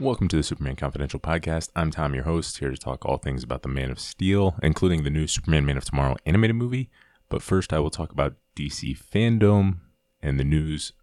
Welcome 0.00 0.28
to 0.28 0.36
the 0.36 0.42
Superman 0.42 0.76
Confidential 0.76 1.20
podcast. 1.20 1.68
I'm 1.76 1.90
Tom, 1.90 2.14
your 2.14 2.24
host, 2.24 2.56
here 2.56 2.70
to 2.70 2.76
talk 2.78 3.04
all 3.04 3.18
things 3.18 3.42
about 3.44 3.60
the 3.60 3.68
Man 3.68 3.90
of 3.90 4.00
Steel, 4.00 4.54
including 4.62 5.04
the 5.04 5.10
new 5.10 5.26
Superman 5.26 5.66
Man 5.66 5.76
of 5.76 5.84
Tomorrow 5.84 6.16
animated 6.24 6.56
movie. 6.56 6.88
But 7.28 7.42
first, 7.42 7.70
I 7.70 7.80
will 7.80 7.90
talk 7.90 8.10
about 8.10 8.36
DC 8.56 8.96
FanDome 8.96 9.76
and 10.22 10.40
the 10.40 10.44
news 10.44 10.94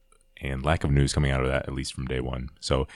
and 0.42 0.66
lack 0.66 0.84
of 0.84 0.90
news 0.90 1.14
coming 1.14 1.30
out 1.30 1.44
of 1.44 1.48
that, 1.48 1.68
at 1.68 1.76
least 1.76 1.94
from 1.94 2.06
day 2.06 2.20
one. 2.20 2.50
So, 2.60 2.88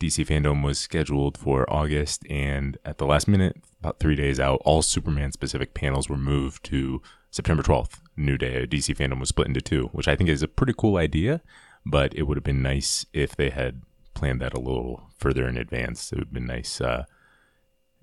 DC 0.00 0.26
FanDome 0.26 0.64
was 0.64 0.78
scheduled 0.78 1.36
for 1.36 1.70
August, 1.70 2.26
and 2.30 2.78
at 2.82 2.96
the 2.96 3.04
last 3.04 3.28
minute, 3.28 3.56
about 3.80 3.98
three 3.98 4.16
days 4.16 4.40
out, 4.40 4.62
all 4.64 4.80
Superman 4.80 5.32
specific 5.32 5.74
panels 5.74 6.08
were 6.08 6.16
moved 6.16 6.64
to 6.64 7.02
September 7.30 7.62
12th, 7.62 8.00
new 8.16 8.38
day. 8.38 8.66
DC 8.66 8.96
FanDome 8.96 9.20
was 9.20 9.28
split 9.28 9.48
into 9.48 9.60
two, 9.60 9.88
which 9.92 10.08
I 10.08 10.16
think 10.16 10.30
is 10.30 10.42
a 10.42 10.48
pretty 10.48 10.72
cool 10.74 10.96
idea, 10.96 11.42
but 11.84 12.14
it 12.14 12.22
would 12.22 12.38
have 12.38 12.44
been 12.44 12.62
nice 12.62 13.04
if 13.12 13.36
they 13.36 13.50
had 13.50 13.82
planned 14.18 14.40
that 14.40 14.54
a 14.54 14.60
little 14.60 15.10
further 15.16 15.48
in 15.48 15.56
advance. 15.56 16.12
It 16.12 16.16
would 16.16 16.26
have 16.26 16.34
been 16.34 16.46
nice 16.46 16.80
uh, 16.80 17.04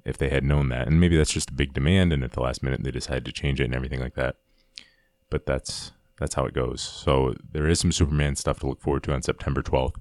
if 0.06 0.18
they 0.18 0.30
had 0.30 0.44
known 0.44 0.70
that. 0.70 0.88
And 0.88 1.00
maybe 1.00 1.18
that's 1.18 1.34
just 1.34 1.50
a 1.50 1.54
big 1.54 1.74
demand, 1.74 2.14
and 2.14 2.24
at 2.24 2.32
the 2.32 2.42
last 2.42 2.64
minute 2.64 2.84
they 2.84 2.92
decided 2.92 3.26
to 3.26 3.32
change 3.32 3.60
it 3.60 3.66
and 3.66 3.76
everything 3.76 4.00
like 4.00 4.16
that. 4.16 4.38
But 5.30 5.46
that's 5.46 5.92
that's 6.18 6.36
how 6.36 6.46
it 6.46 6.54
goes. 6.54 6.82
So 6.82 7.36
there 7.52 7.68
is 7.68 7.82
some 7.82 7.92
Superman 7.92 8.38
stuff 8.38 8.60
to 8.60 8.68
look 8.68 8.82
forward 8.82 9.04
to 9.04 9.14
on 9.14 9.22
September 9.22 9.62
12th. 9.62 9.98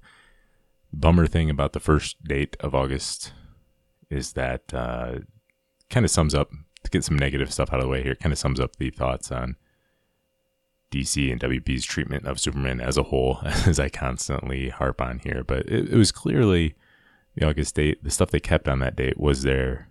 Bummer 0.93 1.27
thing 1.27 1.51
about 1.51 1.73
the 1.73 1.81
first 1.81 2.23
date 2.23 2.57
of 2.61 2.73
August 2.73 3.33
is 4.11 4.35
that 4.35 4.73
uh, 4.73 5.19
kind 5.91 6.05
of 6.05 6.11
sums 6.11 6.33
up 6.33 6.51
to 6.85 6.91
get 6.91 7.03
some 7.03 7.19
negative 7.19 7.53
stuff 7.53 7.73
out 7.73 7.81
of 7.81 7.85
the 7.87 7.91
way 7.91 8.05
here. 8.05 8.15
Kind 8.15 8.33
of 8.33 8.39
sums 8.39 8.61
up 8.61 8.77
the 8.77 8.91
thoughts 8.91 9.33
on 9.33 9.57
DC 10.95 11.31
and 11.31 11.41
WB's 11.41 11.85
treatment 11.85 12.27
of 12.27 12.39
Superman 12.39 12.81
as 12.81 12.97
a 12.97 13.05
whole, 13.05 13.39
as 13.45 13.81
I 13.81 13.89
constantly 13.89 14.69
harp 14.69 15.01
on 15.01 15.19
here. 15.19 15.43
But 15.45 15.67
it, 15.67 15.91
it 15.91 15.97
was 15.97 16.13
clearly 16.13 16.75
the 17.35 17.47
August 17.49 17.75
date. 17.75 18.03
The 18.03 18.11
stuff 18.11 18.31
they 18.31 18.41
kept 18.41 18.69
on 18.69 18.79
that 18.79 18.97
date 18.97 19.19
was 19.19 19.43
their 19.43 19.89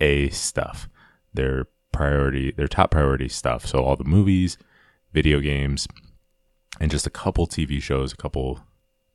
A 0.00 0.28
stuff, 0.30 0.88
their 1.32 1.66
priority, 1.92 2.52
their 2.52 2.68
top 2.68 2.90
priority 2.90 3.28
stuff. 3.28 3.66
So 3.66 3.82
all 3.82 3.96
the 3.96 4.04
movies, 4.04 4.56
video 5.12 5.40
games, 5.40 5.88
and 6.80 6.90
just 6.90 7.06
a 7.06 7.10
couple 7.10 7.46
TV 7.46 7.82
shows, 7.82 8.12
a 8.12 8.16
couple 8.16 8.60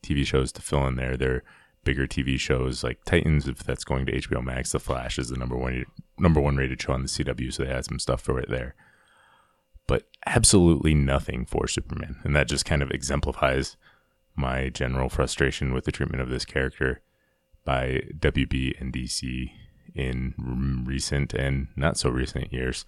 TV 0.03 0.25
shows 0.25 0.51
to 0.53 0.61
fill 0.61 0.85
in 0.87 0.95
there. 0.95 1.15
Their 1.15 1.43
bigger 1.85 2.07
TV 2.07 2.37
shows 2.37 2.83
like 2.83 3.03
Titans, 3.05 3.47
if 3.47 3.63
that's 3.63 3.85
going 3.85 4.05
to 4.05 4.11
HBO 4.11 4.43
Max. 4.43 4.73
The 4.73 4.79
Flash 4.79 5.17
is 5.17 5.29
the 5.29 5.37
number 5.37 5.55
one 5.55 5.85
number 6.17 6.41
one 6.41 6.57
rated 6.57 6.81
show 6.81 6.91
on 6.91 7.03
the 7.03 7.07
CW, 7.07 7.53
so 7.53 7.63
they 7.63 7.71
had 7.71 7.85
some 7.85 7.99
stuff 7.99 8.21
for 8.21 8.37
it 8.39 8.49
there 8.49 8.75
but 9.89 10.07
absolutely 10.27 10.93
nothing 10.93 11.47
for 11.47 11.67
Superman. 11.67 12.17
And 12.23 12.35
that 12.35 12.47
just 12.47 12.63
kind 12.63 12.83
of 12.83 12.91
exemplifies 12.91 13.75
my 14.35 14.69
general 14.69 15.09
frustration 15.09 15.73
with 15.73 15.85
the 15.85 15.91
treatment 15.91 16.21
of 16.21 16.29
this 16.29 16.45
character 16.45 17.01
by 17.65 18.03
WB 18.19 18.79
and 18.79 18.93
DC 18.93 19.49
in 19.95 20.83
recent 20.85 21.33
and 21.33 21.69
not 21.75 21.97
so 21.97 22.11
recent 22.11 22.53
years. 22.53 22.85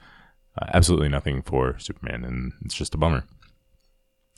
Uh, 0.56 0.68
absolutely 0.76 1.10
nothing 1.10 1.42
for 1.42 1.76
Superman, 1.80 2.24
and 2.24 2.54
it's 2.64 2.76
just 2.76 2.94
a 2.94 3.00
bummer. 3.00 3.24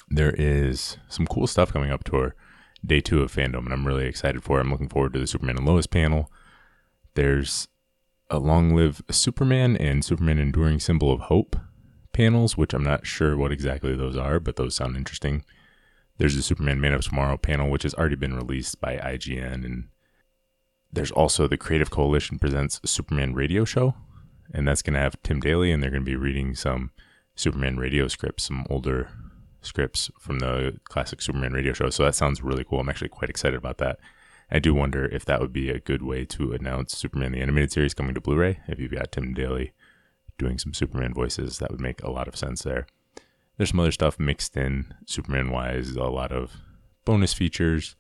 There 0.09 0.33
is 0.38 0.95
some 1.09 1.27
cool 1.27 1.48
stuff 1.48 1.73
coming 1.73 1.92
up 1.92 2.05
to 2.05 2.16
our 2.16 2.36
day 2.86 3.02
two 3.02 3.22
of 3.23 3.33
FanDome, 3.33 3.66
and 3.66 3.73
I'm 3.73 3.86
really 3.86 4.05
excited 4.05 4.42
for 4.42 4.58
it. 4.58 4.61
I'm 4.61 4.72
looking 4.72 4.89
forward 4.89 5.11
to 5.14 5.20
the 5.20 5.27
Superman 5.27 5.58
and 5.58 5.66
Lois 5.66 5.88
panel. 5.88 6.31
There's 7.16 7.67
a 8.30 8.39
Long 8.39 8.73
Live 8.73 9.02
Superman 9.11 9.75
and 9.75 10.05
Superman 10.05 10.39
Enduring 10.39 10.80
Symbol 10.80 11.11
of 11.11 11.22
Hope 11.22 11.58
panels, 12.14 12.56
which 12.58 12.73
I'm 12.73 12.83
not 12.83 13.06
sure 13.06 13.36
what 13.36 13.52
exactly 13.52 13.95
those 13.95 14.16
are, 14.16 14.39
but 14.39 14.56
those 14.56 14.75
sound 14.75 14.95
interesting. 14.95 15.44
There's 16.17 16.36
the 16.36 16.42
Superman 16.42 16.80
Man 16.80 16.94
of 16.94 17.03
Tomorrow 17.03 17.38
panel, 17.38 17.70
which 17.70 17.83
has 17.83 17.94
already 17.95 18.16
been 18.16 18.36
released 18.36 18.80
by 18.80 18.97
IGN. 18.97 19.66
And 19.66 19.89
there's 20.92 21.11
also 21.11 21.47
the 21.47 21.58
Creative 21.58 21.89
Coalition 21.89 22.39
Presents 22.39 22.80
Superman 22.86 23.33
Radio 23.33 23.66
Show. 23.66 23.95
And 24.54 24.67
that's 24.67 24.82
going 24.82 24.93
to 24.93 24.99
have 24.99 25.21
Tim 25.23 25.39
Daly, 25.39 25.71
and 25.71 25.82
they're 25.82 25.89
going 25.89 26.04
to 26.04 26.10
be 26.10 26.15
reading 26.15 26.54
some 26.54 26.92
Superman 27.36 27.77
radio 27.77 28.08
scripts, 28.08 28.43
some 28.43 28.65
older 28.70 29.09
scripts 29.61 30.11
from 30.20 30.39
the 30.39 30.80
classic 30.86 31.21
Superman 31.21 31.54
radio 31.54 31.73
show. 31.73 31.89
So 31.89 32.04
that 32.04 32.15
sounds 32.15 32.43
really 32.43 32.64
cool. 32.64 32.80
I'm 32.80 32.89
actually 32.89 33.09
quite 33.09 33.30
excited 33.30 33.58
about 33.58 33.80
that. 33.80 33.99
I 34.52 34.59
do 34.59 34.73
wonder 34.73 35.05
if 35.05 35.26
that 35.26 35.39
would 35.42 35.54
be 35.54 35.70
a 35.70 35.80
good 35.80 36.04
way 36.04 36.26
to 36.26 36.52
announce 36.52 36.95
Superman 36.95 37.32
the 37.32 37.42
Animated 37.42 37.71
Series 37.71 37.93
coming 37.93 38.14
to 38.14 38.21
Blu 38.21 38.36
ray. 38.36 38.59
If 38.67 38.80
you've 38.80 38.92
got 38.92 39.11
Tim 39.11 39.33
Daly 39.33 39.73
doing 40.38 40.58
some 40.58 40.73
Superman 40.73 41.14
voices. 41.14 41.60
That 41.60 41.71
would 41.71 41.82
make 41.82 42.02
a 42.04 42.11
lot 42.11 42.27
of 42.27 42.36
sense 42.36 42.64
there. 42.64 42.88
There's 43.58 43.70
some 43.70 43.80
other 43.80 43.92
stuff 43.92 44.20
mixed 44.20 44.58
in 44.58 44.94
Superman 45.05 45.52
wise, 45.52 45.92
a 45.92 46.04
lot 46.04 46.32
of 46.32 46.54
bonus 47.05 47.33
features, 47.33 47.95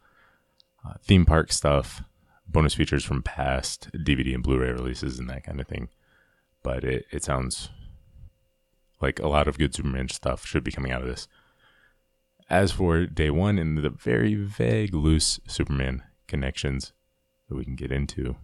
uh, 0.87 0.93
theme 1.03 1.25
park 1.25 1.51
stuff, 1.51 2.01
bonus 2.47 2.73
features 2.73 3.03
from 3.03 3.21
past 3.21 3.89
DVD 3.93 4.33
and 4.33 4.43
Blu 4.43 4.59
ray 4.59 4.71
releases, 4.71 5.19
and 5.19 5.29
that 5.29 5.43
kind 5.43 5.59
of 5.59 5.67
thing. 5.67 5.89
But 6.63 6.83
it, 6.83 7.05
it 7.11 7.23
sounds 7.23 7.69
like 9.01 9.19
a 9.19 9.27
lot 9.27 9.47
of 9.47 9.57
good 9.57 9.75
Superman 9.75 10.09
stuff 10.09 10.45
should 10.45 10.63
be 10.63 10.71
coming 10.71 10.91
out 10.91 11.01
of 11.01 11.07
this. 11.07 11.27
As 12.49 12.71
for 12.71 13.05
day 13.05 13.29
one 13.29 13.57
and 13.57 13.77
the 13.77 13.89
very 13.89 14.35
vague, 14.35 14.93
loose 14.93 15.39
Superman 15.47 16.03
connections 16.27 16.93
that 17.47 17.55
we 17.55 17.63
can 17.63 17.75
get 17.75 17.91
into, 17.91 18.35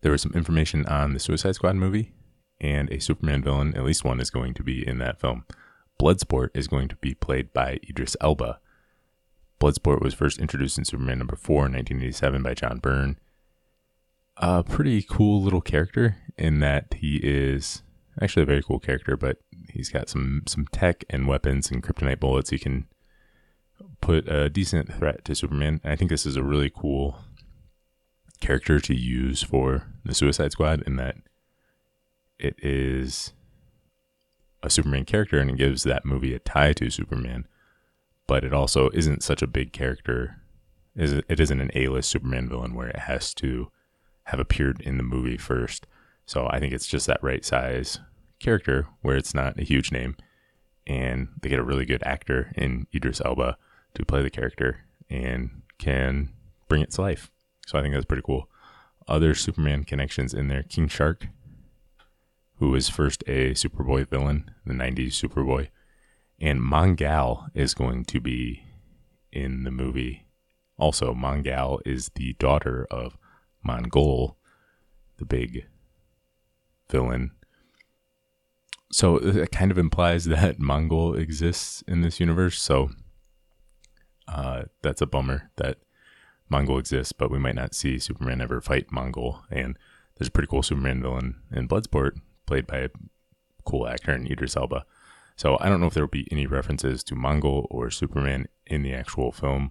there 0.00 0.12
was 0.12 0.22
some 0.22 0.32
information 0.32 0.86
on 0.86 1.12
the 1.12 1.20
Suicide 1.20 1.54
Squad 1.54 1.76
movie 1.76 2.12
and 2.60 2.90
a 2.90 3.00
Superman 3.00 3.42
villain, 3.42 3.76
at 3.76 3.84
least 3.84 4.04
one, 4.04 4.20
is 4.20 4.30
going 4.30 4.54
to 4.54 4.62
be 4.62 4.86
in 4.86 4.98
that 4.98 5.20
film. 5.20 5.44
Bloodsport 6.00 6.50
is 6.54 6.68
going 6.68 6.88
to 6.88 6.96
be 6.96 7.14
played 7.14 7.52
by 7.52 7.78
Idris 7.88 8.16
Elba. 8.20 8.60
Bloodsport 9.60 10.00
was 10.00 10.14
first 10.14 10.38
introduced 10.38 10.78
in 10.78 10.84
Superman 10.84 11.18
number 11.18 11.36
4 11.36 11.66
in 11.66 11.72
1987 11.72 12.42
by 12.42 12.54
John 12.54 12.78
Byrne. 12.78 13.18
A 14.36 14.62
pretty 14.62 15.02
cool 15.02 15.42
little 15.42 15.60
character 15.60 16.16
in 16.36 16.60
that 16.60 16.94
he 16.98 17.16
is 17.16 17.82
actually 18.22 18.44
a 18.44 18.46
very 18.46 18.62
cool 18.62 18.78
character, 18.78 19.16
but 19.16 19.38
he's 19.72 19.88
got 19.88 20.08
some 20.08 20.44
some 20.46 20.66
tech 20.70 21.04
and 21.10 21.26
weapons 21.26 21.70
and 21.70 21.82
kryptonite 21.82 22.20
bullets. 22.20 22.50
He 22.50 22.58
can 22.58 22.86
put 24.00 24.28
a 24.28 24.48
decent 24.48 24.92
threat 24.92 25.24
to 25.24 25.34
Superman. 25.34 25.80
And 25.82 25.92
I 25.92 25.96
think 25.96 26.10
this 26.10 26.26
is 26.26 26.36
a 26.36 26.42
really 26.42 26.70
cool 26.70 27.18
character 28.40 28.78
to 28.80 28.94
use 28.94 29.42
for 29.42 29.86
the 30.04 30.14
Suicide 30.14 30.52
Squad 30.52 30.82
in 30.82 30.96
that 30.96 31.16
it 32.38 32.56
is 32.62 33.32
a 34.62 34.70
Superman 34.70 35.04
character 35.04 35.38
and 35.38 35.50
it 35.50 35.56
gives 35.56 35.82
that 35.82 36.04
movie 36.04 36.34
a 36.34 36.38
tie 36.38 36.72
to 36.74 36.90
Superman, 36.90 37.46
but 38.26 38.44
it 38.44 38.52
also 38.52 38.90
isn't 38.90 39.22
such 39.22 39.42
a 39.42 39.46
big 39.46 39.72
character. 39.72 40.40
It 40.94 41.40
isn't 41.40 41.60
an 41.60 41.70
A-list 41.74 42.10
Superman 42.10 42.48
villain 42.48 42.74
where 42.74 42.88
it 42.88 43.00
has 43.00 43.32
to 43.34 43.70
have 44.24 44.40
appeared 44.40 44.80
in 44.80 44.96
the 44.96 45.02
movie 45.02 45.36
first. 45.36 45.86
So 46.26 46.48
I 46.50 46.58
think 46.58 46.72
it's 46.72 46.86
just 46.86 47.06
that 47.06 47.22
right 47.22 47.44
size 47.44 48.00
character 48.40 48.86
where 49.00 49.16
it's 49.16 49.34
not 49.34 49.58
a 49.58 49.64
huge 49.64 49.90
name, 49.92 50.16
and 50.86 51.28
they 51.40 51.48
get 51.48 51.58
a 51.58 51.64
really 51.64 51.86
good 51.86 52.02
actor 52.04 52.52
in 52.56 52.86
Idris 52.94 53.22
Elba 53.24 53.56
to 53.94 54.04
play 54.04 54.22
the 54.22 54.30
character 54.30 54.84
and 55.08 55.62
can 55.78 56.30
bring 56.68 56.82
it 56.82 56.90
to 56.90 57.00
life. 57.00 57.30
So 57.66 57.78
I 57.78 57.82
think 57.82 57.94
that's 57.94 58.04
pretty 58.04 58.22
cool. 58.24 58.50
Other 59.06 59.34
Superman 59.34 59.84
connections 59.84 60.34
in 60.34 60.48
there: 60.48 60.62
King 60.62 60.88
Shark 60.88 61.28
who 62.58 62.70
was 62.70 62.88
first 62.88 63.22
a 63.26 63.52
Superboy 63.52 64.08
villain, 64.08 64.50
the 64.66 64.74
90s 64.74 65.12
Superboy. 65.12 65.68
And 66.40 66.60
Mongal 66.60 67.48
is 67.54 67.74
going 67.74 68.04
to 68.06 68.20
be 68.20 68.64
in 69.32 69.64
the 69.64 69.70
movie. 69.70 70.26
Also, 70.76 71.14
Mongal 71.14 71.80
is 71.84 72.10
the 72.14 72.34
daughter 72.34 72.86
of 72.90 73.16
Mongul, 73.66 74.36
the 75.18 75.24
big 75.24 75.66
villain. 76.90 77.32
So 78.90 79.16
it 79.18 79.52
kind 79.52 79.70
of 79.70 79.78
implies 79.78 80.24
that 80.26 80.58
Mongul 80.58 81.16
exists 81.18 81.82
in 81.86 82.02
this 82.02 82.18
universe. 82.18 82.60
So 82.60 82.90
uh, 84.26 84.64
that's 84.82 85.00
a 85.00 85.06
bummer 85.06 85.50
that 85.56 85.78
Mongul 86.50 86.78
exists, 86.78 87.12
but 87.12 87.30
we 87.30 87.38
might 87.38 87.54
not 87.54 87.74
see 87.74 87.98
Superman 87.98 88.40
ever 88.40 88.60
fight 88.60 88.88
Mongul. 88.90 89.42
And 89.50 89.78
there's 90.16 90.28
a 90.28 90.32
pretty 90.32 90.48
cool 90.48 90.62
Superman 90.62 91.02
villain 91.02 91.36
in 91.52 91.68
Bloodsport 91.68 92.18
played 92.48 92.66
by 92.66 92.78
a 92.78 92.88
cool 93.64 93.86
actor 93.86 94.12
in 94.12 94.26
Idris 94.26 94.56
Elba. 94.56 94.84
So 95.36 95.56
I 95.60 95.68
don't 95.68 95.80
know 95.80 95.86
if 95.86 95.94
there 95.94 96.02
will 96.02 96.08
be 96.08 96.26
any 96.32 96.46
references 96.46 97.04
to 97.04 97.14
Mongul 97.14 97.66
or 97.70 97.90
Superman 97.90 98.48
in 98.66 98.82
the 98.82 98.94
actual 98.94 99.30
film. 99.30 99.70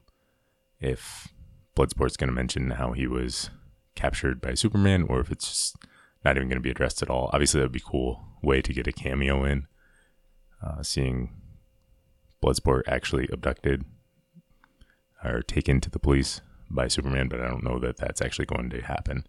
If 0.79 1.27
Bloodsport's 1.75 2.18
going 2.18 2.29
to 2.29 2.33
mention 2.33 2.71
how 2.71 2.94
he 2.94 3.07
was 3.07 3.50
captured 3.95 4.39
by 4.39 4.53
Superman, 4.53 5.03
or 5.09 5.19
if 5.19 5.31
it's 5.31 5.47
just 5.47 5.75
not 6.24 6.38
even 6.38 6.47
going 6.47 6.57
to 6.57 6.63
be 6.63 6.69
addressed 6.69 7.01
at 7.01 7.09
all. 7.09 7.29
Obviously, 7.33 7.59
that 7.59 7.65
would 7.65 7.71
be 7.71 7.83
a 7.85 7.91
cool 7.91 8.24
way 8.41 8.62
to 8.62 8.74
get 8.74 8.88
a 8.88 8.91
cameo 8.91 9.44
in. 9.44 9.68
Uh, 10.63 10.81
seeing 10.81 11.31
Bloodsport 12.44 12.83
actually 12.88 13.27
abducted 13.31 13.85
or 15.24 15.41
taken 15.41 15.81
to 15.81 15.89
the 15.89 16.00
police 16.00 16.41
by 16.69 16.88
Superman, 16.88 17.27
but 17.27 17.41
I 17.41 17.47
don't 17.47 17.63
know 17.63 17.79
that 17.79 17.97
that's 17.97 18.21
actually 18.21 18.45
going 18.45 18.69
to 18.69 18.81
happen. 18.81 19.25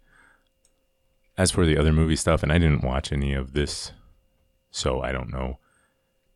As 1.39 1.51
for 1.51 1.65
the 1.65 1.77
other 1.77 1.93
movie 1.93 2.17
stuff, 2.17 2.43
and 2.43 2.51
I 2.51 2.57
didn't 2.57 2.83
watch 2.83 3.13
any 3.13 3.33
of 3.33 3.53
this, 3.53 3.93
so 4.71 5.01
I 5.01 5.13
don't 5.13 5.31
know 5.31 5.57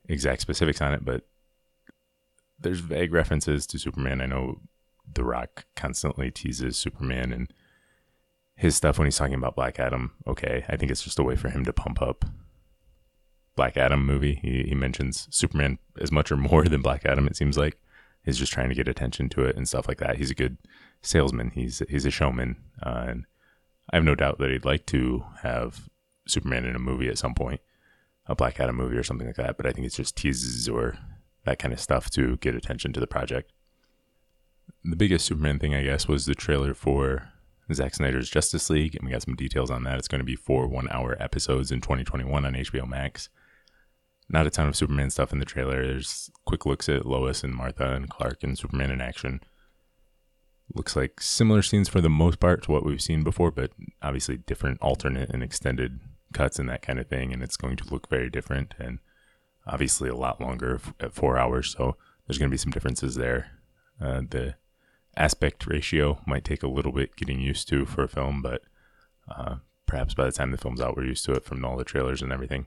exact 0.08 0.40
specifics 0.40 0.80
on 0.80 0.94
it, 0.94 1.04
but 1.04 1.28
there's 2.58 2.80
vague 2.80 3.12
references 3.12 3.68
to 3.68 3.78
Superman. 3.78 4.22
I 4.22 4.28
know 4.28 4.62
The 5.14 5.26
Rock 5.26 5.66
constantly 5.76 6.32
teases 6.32 6.78
Superman 6.78 7.34
and 7.34 7.54
his 8.56 8.78
stuff 8.78 8.98
when 8.98 9.06
he's 9.06 9.18
talking 9.18 9.34
about 9.34 9.58
Black 9.58 9.78
Adam. 9.78 10.14
Okay, 10.26 10.64
I 10.70 10.78
think 10.78 10.90
it's 10.90 11.04
just 11.04 11.20
a 11.20 11.24
way 11.24 11.36
for 11.36 11.50
him 11.50 11.66
to 11.66 11.74
pump 11.74 12.02
up 12.02 12.24
Black 13.58 13.76
Adam 13.76 14.06
movie. 14.06 14.40
He, 14.42 14.64
he 14.70 14.74
mentions 14.74 15.28
Superman 15.32 15.80
as 16.00 16.14
much 16.14 16.32
or 16.32 16.38
more 16.38 16.64
than 16.70 16.82
Black 16.82 17.06
Adam. 17.06 17.28
It 17.28 17.36
seems 17.36 17.58
like 17.58 17.78
he's 18.24 18.38
just 18.38 18.54
trying 18.54 18.70
to 18.70 18.76
get 18.76 18.88
attention 18.88 19.28
to 19.32 19.44
it 19.44 19.58
and 19.58 19.68
stuff 19.68 19.86
like 19.86 19.98
that. 19.98 20.16
He's 20.16 20.32
a 20.32 20.36
good 20.36 20.60
salesman. 21.02 21.50
He's 21.50 21.82
he's 21.90 22.06
a 22.06 22.10
showman, 22.10 22.56
uh, 22.82 23.06
and 23.10 23.26
I 23.92 23.98
have 23.98 24.06
no 24.06 24.16
doubt 24.16 24.40
that 24.40 24.50
he'd 24.50 24.66
like 24.66 24.86
to 24.88 25.24
have 25.42 25.90
Superman 26.28 26.66
in 26.66 26.76
a 26.76 26.80
movie 26.80 27.10
at 27.10 27.18
some 27.18 27.34
point, 27.34 27.62
a 28.26 28.36
Black 28.36 28.60
Adam 28.60 28.76
movie 28.76 28.98
or 28.98 29.04
something 29.04 29.28
like 29.28 29.36
that. 29.36 29.58
But 29.58 29.66
I 29.66 29.72
think 29.72 29.86
it's 29.86 29.98
just 29.98 30.16
teases 30.16 30.70
or 30.70 30.98
that 31.46 31.60
kind 31.60 31.74
of 31.74 31.80
stuff 31.80 32.10
to 32.12 32.38
get 32.38 32.56
attention 32.56 32.94
to 32.94 33.00
the 33.00 33.08
project. 33.08 33.52
The 34.84 34.96
biggest 34.96 35.26
Superman 35.26 35.60
thing, 35.60 35.76
I 35.76 35.84
guess, 35.84 36.08
was 36.08 36.26
the 36.26 36.36
trailer 36.36 36.74
for 36.74 37.30
Zack 37.72 37.96
Snyder's 37.96 38.30
Justice 38.30 38.70
League, 38.70 38.96
and 38.96 39.06
we 39.06 39.12
got 39.12 39.24
some 39.24 39.36
details 39.36 39.70
on 39.70 39.84
that. 39.84 39.98
It's 39.98 40.08
going 40.08 40.20
to 40.20 40.26
be 40.26 40.36
four 40.36 40.68
one-hour 40.68 41.18
episodes 41.20 41.72
in 41.72 41.82
2021 41.82 42.46
on 42.46 42.54
HBO 42.54 42.88
Max. 42.88 43.30
Not 44.30 44.48
a 44.48 44.50
ton 44.50 44.68
of 44.68 44.76
Superman 44.76 45.10
stuff 45.10 45.34
in 45.34 45.40
the 45.40 45.46
trailer. 45.46 45.86
There's 45.86 46.32
quick 46.46 46.66
looks 46.66 46.90
at 46.90 47.06
Lois 47.06 47.44
and 47.44 47.54
Martha 47.54 47.94
and 47.94 48.10
Clark 48.10 48.44
and 48.44 48.58
Superman 48.58 48.92
in 48.92 49.02
action. 49.02 49.42
Looks 50.74 50.96
like 50.96 51.22
similar 51.22 51.62
scenes 51.62 51.90
for 51.90 52.02
the 52.02 52.10
most 52.10 52.40
part 52.40 52.64
to 52.64 52.72
what 52.72 52.86
we've 52.86 53.02
seen 53.02 53.24
before, 53.24 53.52
but 53.52 53.72
obviously 54.02 54.38
different 54.38 54.82
alternate 54.82 55.30
and 55.30 55.44
extended 55.44 56.00
cuts 56.34 56.58
and 56.58 56.70
that 56.70 56.82
kind 56.82 57.00
of 57.00 57.08
thing. 57.08 57.34
And 57.34 57.44
it's 57.44 57.58
going 57.58 57.76
to 57.78 57.90
look 57.90 58.10
very 58.10 58.30
different 58.30 58.74
and 58.80 59.00
obviously 59.68 60.10
a 60.10 60.16
lot 60.16 60.42
longer 60.42 60.80
at 61.00 61.14
four 61.14 61.38
hours. 61.38 61.72
So 61.72 61.96
there's 62.26 62.38
going 62.38 62.50
to 62.50 62.54
be 62.54 62.58
some 62.58 62.72
differences 62.72 63.16
there. 63.16 63.52
Uh, 64.02 64.22
the 64.28 64.56
aspect 65.16 65.68
ratio 65.68 66.20
might 66.26 66.44
take 66.44 66.64
a 66.64 66.68
little 66.68 66.92
bit 66.92 67.16
getting 67.16 67.40
used 67.40 67.68
to 67.70 67.86
for 67.86 68.04
a 68.04 68.10
film, 68.10 68.42
but 68.42 68.64
uh, 69.30 69.58
perhaps 69.86 70.14
by 70.14 70.26
the 70.26 70.32
time 70.32 70.52
the 70.52 70.58
film's 70.58 70.82
out, 70.82 70.98
we're 70.98 71.06
used 71.06 71.26
to 71.26 71.34
it 71.34 71.46
from 71.46 71.64
all 71.64 71.78
the 71.78 71.84
trailers 71.84 72.22
and 72.22 72.32
everything. 72.32 72.66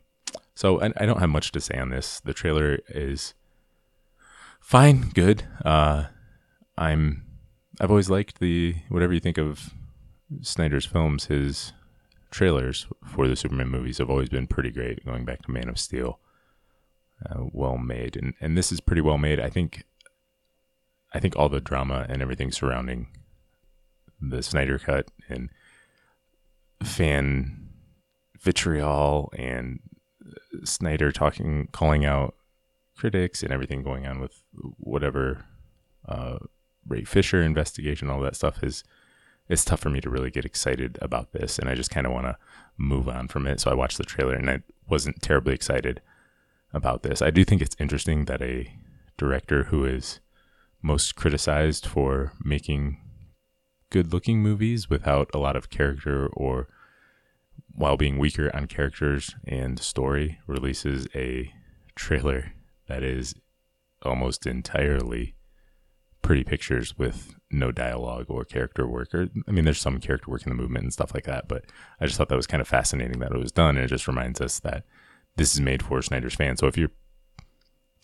So 0.54 0.80
I, 0.80 0.92
I 0.96 1.06
don't 1.06 1.20
have 1.20 1.30
much 1.30 1.52
to 1.52 1.60
say 1.60 1.76
on 1.76 1.90
this. 1.90 2.20
The 2.20 2.32
trailer 2.32 2.78
is 2.88 3.34
fine, 4.60 5.10
good. 5.10 5.44
Uh, 5.64 6.04
I'm 6.78 7.25
I've 7.80 7.90
always 7.90 8.10
liked 8.10 8.40
the 8.40 8.76
whatever 8.88 9.12
you 9.12 9.20
think 9.20 9.38
of 9.38 9.74
Snyder's 10.40 10.86
films, 10.86 11.26
his 11.26 11.72
trailers 12.30 12.86
for 13.04 13.28
the 13.28 13.36
Superman 13.36 13.68
movies 13.68 13.98
have 13.98 14.10
always 14.10 14.28
been 14.28 14.46
pretty 14.46 14.70
great. 14.70 15.04
Going 15.04 15.24
back 15.24 15.42
to 15.42 15.50
Man 15.50 15.68
of 15.68 15.78
Steel, 15.78 16.18
uh, 17.28 17.44
well 17.52 17.78
made, 17.78 18.16
and 18.16 18.34
and 18.40 18.56
this 18.56 18.72
is 18.72 18.80
pretty 18.80 19.02
well 19.02 19.18
made. 19.18 19.40
I 19.40 19.50
think. 19.50 19.84
I 21.14 21.20
think 21.20 21.36
all 21.36 21.48
the 21.48 21.60
drama 21.60 22.04
and 22.10 22.20
everything 22.20 22.50
surrounding 22.50 23.06
the 24.20 24.42
Snyder 24.42 24.78
cut 24.78 25.10
and 25.28 25.48
fan 26.82 27.68
vitriol 28.38 29.32
and 29.38 29.80
Snyder 30.64 31.12
talking, 31.12 31.68
calling 31.72 32.04
out 32.04 32.34
critics 32.96 33.42
and 33.42 33.52
everything 33.52 33.82
going 33.82 34.06
on 34.06 34.20
with 34.20 34.42
whatever 34.78 35.46
uh, 36.06 36.38
Ray 36.86 37.04
Fisher 37.04 37.42
investigation, 37.42 38.10
all 38.10 38.20
that 38.20 38.36
stuff 38.36 38.62
is. 38.62 38.84
It's 39.48 39.64
tough 39.64 39.78
for 39.78 39.90
me 39.90 40.00
to 40.00 40.10
really 40.10 40.32
get 40.32 40.44
excited 40.44 40.98
about 41.00 41.30
this, 41.32 41.56
and 41.56 41.68
I 41.68 41.76
just 41.76 41.90
kind 41.90 42.04
of 42.04 42.12
want 42.12 42.26
to 42.26 42.36
move 42.76 43.08
on 43.08 43.28
from 43.28 43.46
it. 43.46 43.60
So 43.60 43.70
I 43.70 43.74
watched 43.74 43.96
the 43.96 44.02
trailer, 44.02 44.34
and 44.34 44.50
I 44.50 44.62
wasn't 44.88 45.22
terribly 45.22 45.54
excited 45.54 46.00
about 46.72 47.04
this. 47.04 47.22
I 47.22 47.30
do 47.30 47.44
think 47.44 47.62
it's 47.62 47.76
interesting 47.78 48.24
that 48.24 48.42
a 48.42 48.72
director 49.16 49.64
who 49.64 49.84
is 49.84 50.18
most 50.82 51.14
criticized 51.14 51.86
for 51.86 52.32
making 52.42 53.00
good 53.90 54.12
looking 54.12 54.40
movies 54.42 54.90
without 54.90 55.30
a 55.32 55.38
lot 55.38 55.54
of 55.54 55.70
character 55.70 56.26
or 56.32 56.68
while 57.72 57.96
being 57.96 58.18
weaker 58.18 58.50
on 58.54 58.66
characters 58.66 59.34
and 59.46 59.78
story, 59.78 60.38
releases 60.46 61.06
a 61.14 61.52
trailer 61.94 62.52
that 62.88 63.02
is 63.02 63.34
almost 64.02 64.46
entirely 64.46 65.34
pretty 66.26 66.42
pictures 66.42 66.98
with 66.98 67.36
no 67.52 67.70
dialogue 67.70 68.26
or 68.28 68.44
character 68.44 68.86
work. 68.86 69.14
Or 69.14 69.28
I 69.46 69.52
mean, 69.52 69.64
there's 69.64 69.80
some 69.80 70.00
character 70.00 70.28
work 70.28 70.42
in 70.42 70.50
the 70.50 70.60
movement 70.60 70.82
and 70.82 70.92
stuff 70.92 71.14
like 71.14 71.24
that, 71.24 71.46
but 71.46 71.64
I 72.00 72.06
just 72.06 72.18
thought 72.18 72.28
that 72.28 72.36
was 72.36 72.48
kind 72.48 72.60
of 72.60 72.66
fascinating 72.66 73.20
that 73.20 73.30
it 73.30 73.38
was 73.38 73.52
done, 73.52 73.76
and 73.76 73.84
it 73.84 73.88
just 73.88 74.08
reminds 74.08 74.40
us 74.40 74.58
that 74.60 74.84
this 75.36 75.54
is 75.54 75.60
made 75.60 75.84
for 75.84 76.02
Snyder's 76.02 76.34
fans. 76.34 76.58
So 76.58 76.66
if 76.66 76.76
you're 76.76 76.90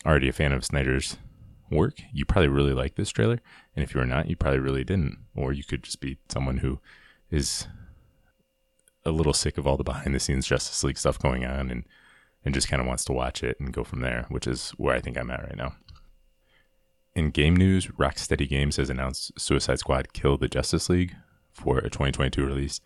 already 0.06 0.28
a 0.28 0.32
fan 0.32 0.52
of 0.52 0.64
Snyder's 0.64 1.16
work, 1.69 2.00
you 2.12 2.24
probably 2.24 2.48
really 2.48 2.72
like 2.72 2.94
this 2.94 3.10
trailer, 3.10 3.40
and 3.74 3.82
if 3.82 3.92
you're 3.92 4.06
not, 4.06 4.30
you 4.30 4.36
probably 4.36 4.60
really 4.60 4.84
didn't, 4.84 5.18
or 5.34 5.52
you 5.52 5.64
could 5.64 5.82
just 5.82 6.00
be 6.00 6.18
someone 6.28 6.58
who 6.58 6.78
is 7.28 7.66
a 9.04 9.10
little 9.10 9.32
sick 9.32 9.58
of 9.58 9.66
all 9.66 9.76
the 9.76 9.82
behind 9.82 10.14
the 10.14 10.20
scenes 10.20 10.46
Justice 10.46 10.84
League 10.84 10.98
stuff 10.98 11.18
going 11.18 11.44
on 11.44 11.70
and 11.70 11.84
and 12.44 12.54
just 12.54 12.68
kind 12.68 12.80
of 12.80 12.88
wants 12.88 13.04
to 13.04 13.12
watch 13.12 13.42
it 13.42 13.58
and 13.60 13.72
go 13.72 13.84
from 13.84 14.00
there, 14.00 14.26
which 14.28 14.46
is 14.48 14.70
where 14.70 14.94
I 14.94 15.00
think 15.00 15.16
I'm 15.16 15.30
at 15.30 15.42
right 15.42 15.56
now. 15.56 15.75
In 17.14 17.31
game 17.31 17.55
news, 17.55 17.88
Rocksteady 17.88 18.49
Games 18.49 18.76
has 18.76 18.88
announced 18.88 19.38
Suicide 19.38 19.79
Squad 19.79 20.14
Kill 20.14 20.38
the 20.38 20.49
Justice 20.49 20.88
League 20.88 21.14
for 21.53 21.79
a 21.79 21.91
2022 21.91 22.44
release. 22.44 22.81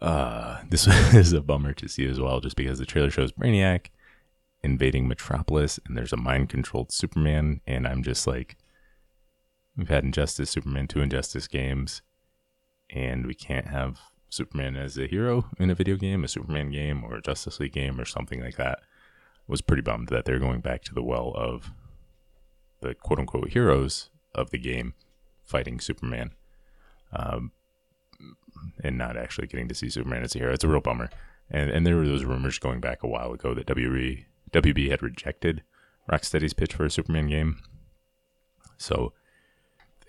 Uh, 0.00 0.62
this 0.70 0.86
is 1.14 1.34
a 1.34 1.42
bummer 1.42 1.74
to 1.74 1.88
see 1.88 2.06
as 2.06 2.18
well, 2.18 2.40
just 2.40 2.56
because 2.56 2.78
the 2.78 2.86
trailer 2.86 3.10
shows 3.10 3.32
Brainiac 3.32 3.88
invading 4.62 5.06
Metropolis 5.06 5.78
and 5.86 5.96
there's 5.96 6.12
a 6.12 6.16
mind 6.16 6.48
controlled 6.48 6.92
Superman, 6.92 7.60
and 7.66 7.86
I'm 7.86 8.02
just 8.02 8.26
like, 8.26 8.56
we've 9.76 9.88
had 9.88 10.04
Injustice, 10.04 10.48
Superman 10.48 10.88
2 10.88 11.02
Injustice 11.02 11.46
games, 11.46 12.00
and 12.88 13.26
we 13.26 13.34
can't 13.34 13.68
have 13.68 14.00
Superman 14.30 14.76
as 14.76 14.96
a 14.96 15.06
hero 15.06 15.50
in 15.58 15.68
a 15.68 15.74
video 15.74 15.96
game, 15.96 16.24
a 16.24 16.28
Superman 16.28 16.70
game 16.70 17.04
or 17.04 17.16
a 17.16 17.22
Justice 17.22 17.60
League 17.60 17.72
game 17.72 18.00
or 18.00 18.06
something 18.06 18.40
like 18.40 18.56
that. 18.56 18.78
was 19.46 19.60
pretty 19.60 19.82
bummed 19.82 20.08
that 20.08 20.24
they're 20.24 20.38
going 20.38 20.60
back 20.60 20.82
to 20.84 20.94
the 20.94 21.02
well 21.02 21.34
of 21.36 21.72
the 22.82 22.94
quote 22.94 23.18
unquote 23.18 23.50
heroes 23.50 24.10
of 24.34 24.50
the 24.50 24.58
game 24.58 24.94
fighting 25.42 25.80
Superman. 25.80 26.32
Um, 27.12 27.52
and 28.82 28.96
not 28.96 29.16
actually 29.16 29.46
getting 29.46 29.68
to 29.68 29.74
see 29.74 29.88
Superman 29.88 30.22
as 30.22 30.34
a 30.34 30.38
hero. 30.38 30.52
It's 30.52 30.64
a 30.64 30.68
real 30.68 30.80
bummer. 30.80 31.10
And 31.50 31.70
and 31.70 31.86
there 31.86 31.96
were 31.96 32.06
those 32.06 32.24
rumors 32.24 32.58
going 32.58 32.80
back 32.80 33.02
a 33.02 33.08
while 33.08 33.32
ago 33.32 33.54
that 33.54 33.66
WB 33.66 34.24
WB 34.52 34.90
had 34.90 35.02
rejected 35.02 35.62
Rocksteady's 36.10 36.54
pitch 36.54 36.74
for 36.74 36.84
a 36.84 36.90
Superman 36.90 37.28
game. 37.28 37.58
So, 38.76 39.12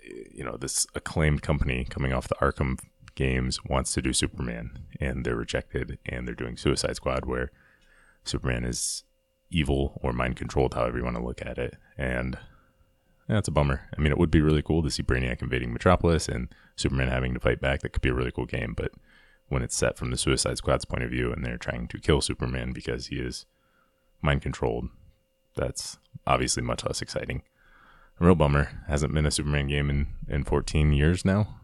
you 0.02 0.44
know, 0.44 0.56
this 0.56 0.86
acclaimed 0.94 1.42
company 1.42 1.86
coming 1.88 2.12
off 2.12 2.28
the 2.28 2.34
Arkham 2.36 2.78
games 3.14 3.64
wants 3.64 3.92
to 3.94 4.02
do 4.02 4.12
Superman 4.12 4.86
and 5.00 5.24
they're 5.24 5.36
rejected 5.36 5.98
and 6.06 6.26
they're 6.26 6.34
doing 6.34 6.56
Suicide 6.56 6.96
Squad 6.96 7.26
where 7.26 7.52
Superman 8.24 8.64
is 8.64 9.04
evil 9.50 10.00
or 10.02 10.12
mind 10.12 10.36
controlled, 10.36 10.74
however 10.74 10.98
you 10.98 11.04
want 11.04 11.16
to 11.16 11.22
look 11.22 11.40
at 11.44 11.58
it. 11.58 11.76
And 11.96 12.38
yeah, 13.28 13.38
it's 13.38 13.48
a 13.48 13.52
bummer. 13.52 13.88
I 13.96 14.00
mean, 14.00 14.12
it 14.12 14.18
would 14.18 14.30
be 14.30 14.40
really 14.40 14.62
cool 14.62 14.82
to 14.82 14.90
see 14.90 15.02
Brainiac 15.02 15.42
invading 15.42 15.72
Metropolis 15.72 16.28
and 16.28 16.48
Superman 16.76 17.08
having 17.08 17.34
to 17.34 17.40
fight 17.40 17.60
back. 17.60 17.80
That 17.80 17.92
could 17.92 18.02
be 18.02 18.08
a 18.08 18.14
really 18.14 18.32
cool 18.32 18.46
game, 18.46 18.74
but 18.76 18.92
when 19.48 19.62
it's 19.62 19.76
set 19.76 19.96
from 19.96 20.10
the 20.10 20.16
Suicide 20.16 20.58
Squad's 20.58 20.84
point 20.84 21.04
of 21.04 21.10
view 21.10 21.32
and 21.32 21.44
they're 21.44 21.58
trying 21.58 21.88
to 21.88 22.00
kill 22.00 22.20
Superman 22.20 22.72
because 22.72 23.06
he 23.06 23.16
is 23.16 23.46
mind 24.22 24.42
controlled, 24.42 24.88
that's 25.54 25.98
obviously 26.26 26.62
much 26.62 26.84
less 26.84 27.02
exciting. 27.02 27.42
A 28.20 28.24
real 28.24 28.34
bummer. 28.34 28.82
Hasn't 28.88 29.12
been 29.12 29.26
a 29.26 29.30
Superman 29.30 29.68
game 29.68 29.90
in, 29.90 30.06
in 30.28 30.44
14 30.44 30.92
years 30.92 31.24
now 31.24 31.60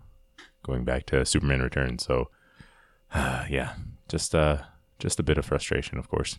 going 0.63 0.85
back 0.85 1.07
to 1.07 1.25
Superman 1.25 1.63
Returns. 1.63 2.05
So, 2.05 2.31
uh, 3.15 3.45
yeah, 3.51 3.75
just 4.09 4.35
uh, 4.35 4.59
just 4.99 5.21
a 5.21 5.23
bit 5.23 5.39
of 5.39 5.47
frustration, 5.47 5.99
of 5.99 6.09
course. 6.09 6.39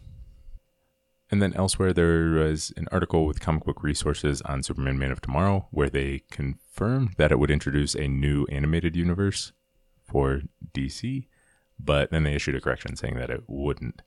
And 1.32 1.42
then 1.42 1.54
elsewhere, 1.54 1.94
there 1.94 2.32
was 2.32 2.74
an 2.76 2.90
article 2.92 3.26
with 3.26 3.40
Comic 3.40 3.64
Book 3.64 3.84
Resources 3.84 4.42
on 4.42 4.64
Superman 4.64 5.00
Man 5.00 5.12
of 5.12 5.22
Tomorrow 5.22 5.68
where 5.72 5.90
they 5.90 6.24
confirmed 6.30 7.14
that 7.18 7.32
it 7.32 7.40
would 7.40 7.50
introduce 7.50 7.96
a 7.96 8.10
new 8.10 8.46
animated 8.48 8.98
universe 8.98 9.54
for 10.04 10.42
DC, 10.74 11.28
but 11.80 12.12
then 12.12 12.24
they 12.24 12.36
issued 12.36 12.56
a 12.56 12.60
correction 12.60 12.98
saying 12.98 13.16
that 13.16 13.30
it 13.30 13.44
wouldn't. 13.48 14.02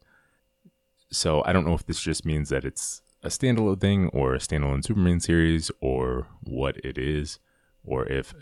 So 1.11 1.43
I 1.47 1.55
don't 1.55 1.67
know 1.67 1.75
if 1.75 1.87
this 1.87 2.01
just 2.01 2.27
means 2.27 2.51
that 2.51 2.65
it's 2.65 3.01
a 3.23 3.29
standalone 3.29 3.81
thing 3.81 4.09
or 4.09 4.35
a 4.35 4.39
standalone 4.39 4.85
Superman 4.85 5.19
series 5.19 5.71
or 5.81 6.27
what 6.43 6.77
it 6.85 6.99
is, 6.99 7.39
or 7.83 8.07
if 8.07 8.35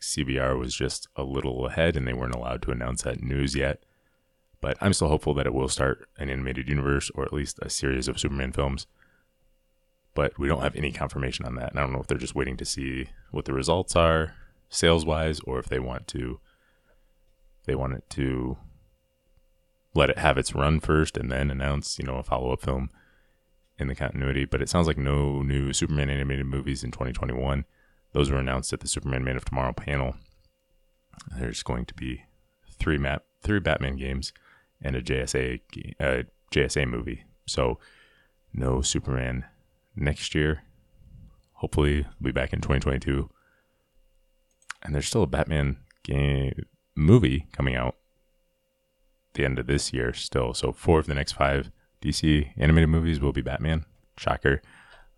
CBR 0.00 0.58
was 0.58 0.74
just 0.74 1.06
a 1.16 1.22
little 1.22 1.66
ahead 1.66 1.96
and 1.96 2.08
they 2.08 2.14
weren't 2.14 2.34
allowed 2.34 2.62
to 2.62 2.70
announce 2.70 3.02
that 3.02 3.22
news 3.22 3.54
yet. 3.54 3.84
But 4.62 4.78
I'm 4.80 4.94
still 4.94 5.08
hopeful 5.08 5.34
that 5.34 5.46
it 5.46 5.52
will 5.52 5.68
start 5.68 6.08
an 6.16 6.30
animated 6.30 6.68
universe 6.68 7.10
or 7.14 7.24
at 7.24 7.32
least 7.32 7.58
a 7.60 7.68
series 7.68 8.06
of 8.08 8.18
Superman 8.18 8.52
films. 8.52 8.86
But 10.14 10.38
we 10.38 10.46
don't 10.46 10.62
have 10.62 10.76
any 10.76 10.92
confirmation 10.92 11.44
on 11.44 11.56
that. 11.56 11.70
And 11.70 11.80
I 11.80 11.82
don't 11.82 11.92
know 11.92 12.00
if 12.00 12.06
they're 12.06 12.16
just 12.16 12.36
waiting 12.36 12.56
to 12.58 12.64
see 12.64 13.08
what 13.32 13.44
the 13.44 13.52
results 13.52 13.96
are 13.96 14.34
sales 14.68 15.04
wise 15.04 15.40
or 15.40 15.58
if 15.58 15.66
they 15.66 15.78
want 15.78 16.06
to 16.08 16.40
they 17.66 17.74
want 17.74 17.92
it 17.92 18.08
to 18.10 18.56
let 19.94 20.10
it 20.10 20.18
have 20.18 20.38
its 20.38 20.54
run 20.54 20.80
first 20.80 21.16
and 21.16 21.30
then 21.30 21.50
announce, 21.50 21.98
you 21.98 22.04
know, 22.04 22.16
a 22.16 22.22
follow 22.22 22.52
up 22.52 22.62
film 22.62 22.88
in 23.78 23.88
the 23.88 23.94
continuity. 23.94 24.44
But 24.44 24.62
it 24.62 24.68
sounds 24.68 24.86
like 24.86 24.96
no 24.96 25.42
new 25.42 25.72
Superman 25.72 26.08
animated 26.08 26.46
movies 26.46 26.84
in 26.84 26.92
2021. 26.92 27.64
those 28.12 28.30
were 28.30 28.38
announced 28.38 28.72
at 28.72 28.80
the 28.80 28.88
Superman 28.88 29.24
Man 29.24 29.36
of 29.36 29.44
Tomorrow 29.44 29.72
panel. 29.72 30.14
There's 31.36 31.62
going 31.64 31.84
to 31.86 31.94
be 31.94 32.24
three 32.78 32.98
map 32.98 33.24
three 33.42 33.58
Batman 33.58 33.96
games 33.96 34.32
and 34.82 34.96
a 34.96 35.02
JSA 35.02 35.60
JSA 36.52 36.88
movie. 36.88 37.24
So 37.46 37.78
no 38.52 38.82
Superman 38.82 39.44
next 39.96 40.34
year. 40.34 40.62
Hopefully, 41.54 42.06
we'll 42.20 42.32
be 42.32 42.32
back 42.32 42.52
in 42.52 42.60
2022. 42.60 43.30
And 44.82 44.94
there's 44.94 45.06
still 45.06 45.22
a 45.22 45.28
Batman 45.28 45.76
game 46.02 46.66
movie 46.96 47.46
coming 47.52 47.76
out 47.76 47.96
the 49.34 49.44
end 49.44 49.58
of 49.58 49.66
this 49.66 49.92
year 49.92 50.12
still. 50.12 50.54
So 50.54 50.72
four 50.72 50.98
of 50.98 51.06
the 51.06 51.14
next 51.14 51.32
five 51.32 51.70
DC 52.02 52.50
animated 52.56 52.88
movies 52.88 53.20
will 53.20 53.32
be 53.32 53.42
Batman. 53.42 53.84
Shocker. 54.18 54.60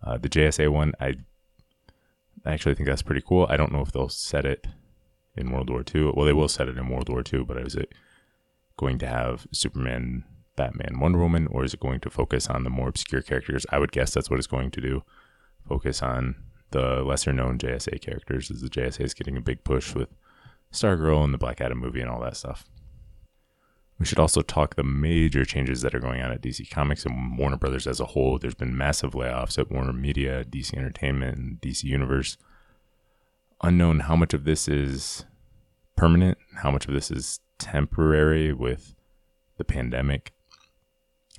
Uh, 0.02 0.18
the 0.18 0.28
JSA 0.28 0.70
one, 0.70 0.92
I 1.00 1.14
actually 2.44 2.74
think 2.74 2.88
that's 2.88 3.02
pretty 3.02 3.22
cool. 3.26 3.46
I 3.48 3.56
don't 3.56 3.72
know 3.72 3.80
if 3.80 3.90
they'll 3.90 4.10
set 4.10 4.44
it 4.44 4.66
in 5.36 5.50
World 5.50 5.70
War 5.70 5.82
II. 5.94 6.12
Well, 6.14 6.26
they 6.26 6.32
will 6.32 6.48
set 6.48 6.68
it 6.68 6.76
in 6.76 6.88
World 6.88 7.08
War 7.08 7.22
II, 7.32 7.44
but 7.44 7.56
is 7.58 7.74
it 7.74 7.92
going 8.76 8.98
to 8.98 9.06
have 9.06 9.46
Superman, 9.52 10.24
Batman, 10.56 10.98
Wonder 11.00 11.18
Woman, 11.18 11.46
or 11.50 11.64
is 11.64 11.74
it 11.74 11.80
going 11.80 12.00
to 12.00 12.10
focus 12.10 12.48
on 12.48 12.64
the 12.64 12.70
more 12.70 12.88
obscure 12.88 13.22
characters? 13.22 13.66
I 13.70 13.78
would 13.78 13.92
guess 13.92 14.12
that's 14.12 14.30
what 14.30 14.38
it's 14.38 14.46
going 14.46 14.70
to 14.72 14.80
do. 14.80 15.02
Focus 15.68 16.02
on 16.02 16.36
the 16.70 17.02
lesser 17.02 17.32
known 17.32 17.58
JSA 17.58 18.00
characters, 18.00 18.50
as 18.50 18.60
the 18.60 18.68
JSA 18.68 19.00
is 19.00 19.14
getting 19.14 19.36
a 19.36 19.40
big 19.40 19.64
push 19.64 19.94
with 19.94 20.08
Stargirl 20.72 21.24
and 21.24 21.32
the 21.32 21.38
Black 21.38 21.60
Adam 21.60 21.78
movie 21.78 22.00
and 22.00 22.10
all 22.10 22.20
that 22.20 22.36
stuff. 22.36 22.64
We 23.98 24.06
should 24.06 24.18
also 24.18 24.42
talk 24.42 24.74
the 24.74 24.82
major 24.82 25.44
changes 25.44 25.82
that 25.82 25.94
are 25.94 26.00
going 26.00 26.20
on 26.20 26.32
at 26.32 26.42
DC 26.42 26.68
Comics 26.68 27.06
and 27.06 27.38
Warner 27.38 27.56
Brothers 27.56 27.86
as 27.86 28.00
a 28.00 28.06
whole. 28.06 28.38
There's 28.38 28.56
been 28.56 28.76
massive 28.76 29.12
layoffs 29.12 29.56
at 29.56 29.70
Warner 29.70 29.92
Media, 29.92 30.44
DC 30.44 30.76
Entertainment, 30.76 31.38
and 31.38 31.60
DC 31.60 31.84
Universe. 31.84 32.36
Unknown 33.62 34.00
how 34.00 34.16
much 34.16 34.34
of 34.34 34.44
this 34.44 34.66
is 34.66 35.24
permanent, 35.96 36.38
how 36.56 36.72
much 36.72 36.88
of 36.88 36.92
this 36.92 37.10
is 37.10 37.38
temporary 37.58 38.52
with 38.52 38.94
the 39.56 39.64
pandemic. 39.64 40.32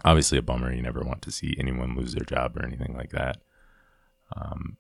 Obviously, 0.04 0.38
a 0.38 0.42
bummer. 0.42 0.74
You 0.74 0.82
never 0.82 1.02
want 1.02 1.22
to 1.24 1.32
see 1.32 1.56
anyone 1.58 1.96
lose 1.96 2.14
their 2.14 2.26
job 2.26 2.56
or 2.58 2.66
anything 2.66 2.96
like 2.96 3.12
that. 3.12 3.38
Um, 4.36 4.78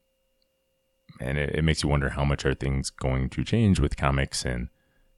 and 1.20 1.38
it, 1.38 1.56
it 1.56 1.64
makes 1.64 1.84
you 1.84 1.90
wonder 1.90 2.10
how 2.10 2.26
much 2.26 2.46
are 2.46 2.54
things 2.54 2.90
going 2.90 3.30
to 3.30 3.44
change 3.44 3.80
with 3.80 3.98
comics 3.98 4.44
and 4.44 4.70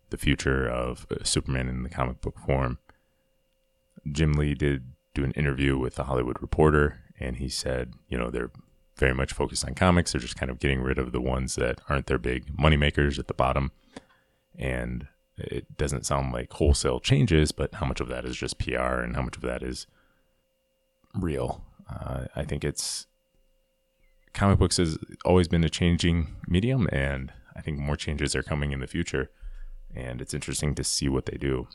the 0.09 0.17
future 0.17 0.67
of 0.67 1.05
uh, 1.11 1.23
Superman 1.23 1.67
in 1.67 1.83
the 1.83 1.89
comic 1.89 2.21
book 2.21 2.39
form. 2.39 2.77
Jim 4.09 4.33
Lee 4.33 4.53
did 4.53 4.91
do 5.13 5.23
an 5.23 5.31
interview 5.31 5.77
with 5.77 5.95
the 5.95 6.05
Hollywood 6.05 6.41
Reporter, 6.41 6.99
and 7.19 7.37
he 7.37 7.49
said, 7.49 7.93
you 8.07 8.17
know, 8.17 8.29
they're 8.29 8.51
very 8.95 9.13
much 9.13 9.33
focused 9.33 9.65
on 9.65 9.73
comics. 9.73 10.11
They're 10.11 10.21
just 10.21 10.37
kind 10.37 10.51
of 10.51 10.59
getting 10.59 10.81
rid 10.81 10.97
of 10.97 11.11
the 11.11 11.21
ones 11.21 11.55
that 11.55 11.81
aren't 11.89 12.07
their 12.07 12.17
big 12.17 12.55
moneymakers 12.55 13.19
at 13.19 13.27
the 13.27 13.33
bottom. 13.33 13.71
And 14.57 15.07
it 15.37 15.77
doesn't 15.77 16.05
sound 16.05 16.33
like 16.33 16.51
wholesale 16.53 16.99
changes, 16.99 17.51
but 17.51 17.75
how 17.75 17.85
much 17.85 17.99
of 17.99 18.07
that 18.09 18.25
is 18.25 18.35
just 18.35 18.59
PR 18.59 19.01
and 19.01 19.15
how 19.15 19.21
much 19.21 19.35
of 19.35 19.43
that 19.43 19.63
is 19.63 19.87
real? 21.13 21.63
Uh, 21.89 22.25
I 22.35 22.43
think 22.43 22.63
it's 22.63 23.07
comic 24.33 24.59
books 24.59 24.77
has 24.77 24.97
always 25.25 25.47
been 25.47 25.63
a 25.63 25.69
changing 25.69 26.35
medium, 26.47 26.87
and 26.91 27.31
I 27.55 27.61
think 27.61 27.79
more 27.79 27.95
changes 27.95 28.35
are 28.35 28.43
coming 28.43 28.71
in 28.71 28.79
the 28.79 28.87
future 28.87 29.29
and 29.95 30.21
it's 30.21 30.33
interesting 30.33 30.75
to 30.75 30.83
see 30.83 31.09
what 31.09 31.25
they 31.25 31.37
do. 31.37 31.67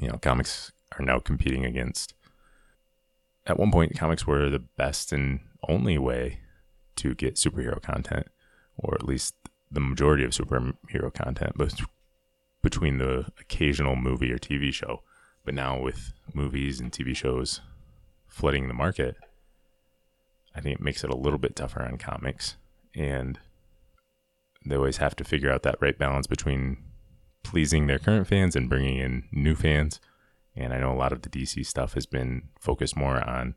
You 0.00 0.08
know, 0.08 0.18
comics 0.18 0.72
are 0.98 1.04
now 1.04 1.18
competing 1.18 1.64
against. 1.64 2.14
At 3.46 3.58
one 3.58 3.70
point, 3.70 3.96
comics 3.96 4.26
were 4.26 4.48
the 4.48 4.58
best 4.58 5.12
and 5.12 5.40
only 5.68 5.98
way 5.98 6.40
to 6.96 7.14
get 7.14 7.36
superhero 7.36 7.80
content, 7.82 8.28
or 8.76 8.94
at 8.94 9.04
least 9.04 9.34
the 9.70 9.80
majority 9.80 10.24
of 10.24 10.30
superhero 10.30 11.12
content, 11.12 11.52
but 11.56 11.80
between 12.62 12.98
the 12.98 13.26
occasional 13.40 13.96
movie 13.96 14.32
or 14.32 14.38
TV 14.38 14.72
show. 14.72 15.02
But 15.44 15.54
now, 15.54 15.80
with 15.80 16.12
movies 16.32 16.80
and 16.80 16.92
TV 16.92 17.16
shows 17.16 17.60
flooding 18.28 18.68
the 18.68 18.74
market, 18.74 19.16
I 20.54 20.60
think 20.60 20.78
it 20.78 20.84
makes 20.84 21.02
it 21.02 21.10
a 21.10 21.16
little 21.16 21.38
bit 21.38 21.56
tougher 21.56 21.82
on 21.82 21.98
comics. 21.98 22.56
And 22.94 23.38
they 24.64 24.76
always 24.76 24.98
have 24.98 25.16
to 25.16 25.24
figure 25.24 25.50
out 25.50 25.62
that 25.64 25.80
right 25.80 25.98
balance 25.98 26.26
between 26.26 26.78
pleasing 27.42 27.86
their 27.86 27.98
current 27.98 28.26
fans 28.26 28.54
and 28.54 28.68
bringing 28.68 28.98
in 28.98 29.24
new 29.32 29.54
fans. 29.54 30.00
And 30.54 30.72
I 30.72 30.78
know 30.78 30.92
a 30.92 30.94
lot 30.94 31.12
of 31.12 31.22
the 31.22 31.28
DC 31.28 31.66
stuff 31.66 31.94
has 31.94 32.06
been 32.06 32.48
focused 32.60 32.96
more 32.96 33.26
on 33.28 33.54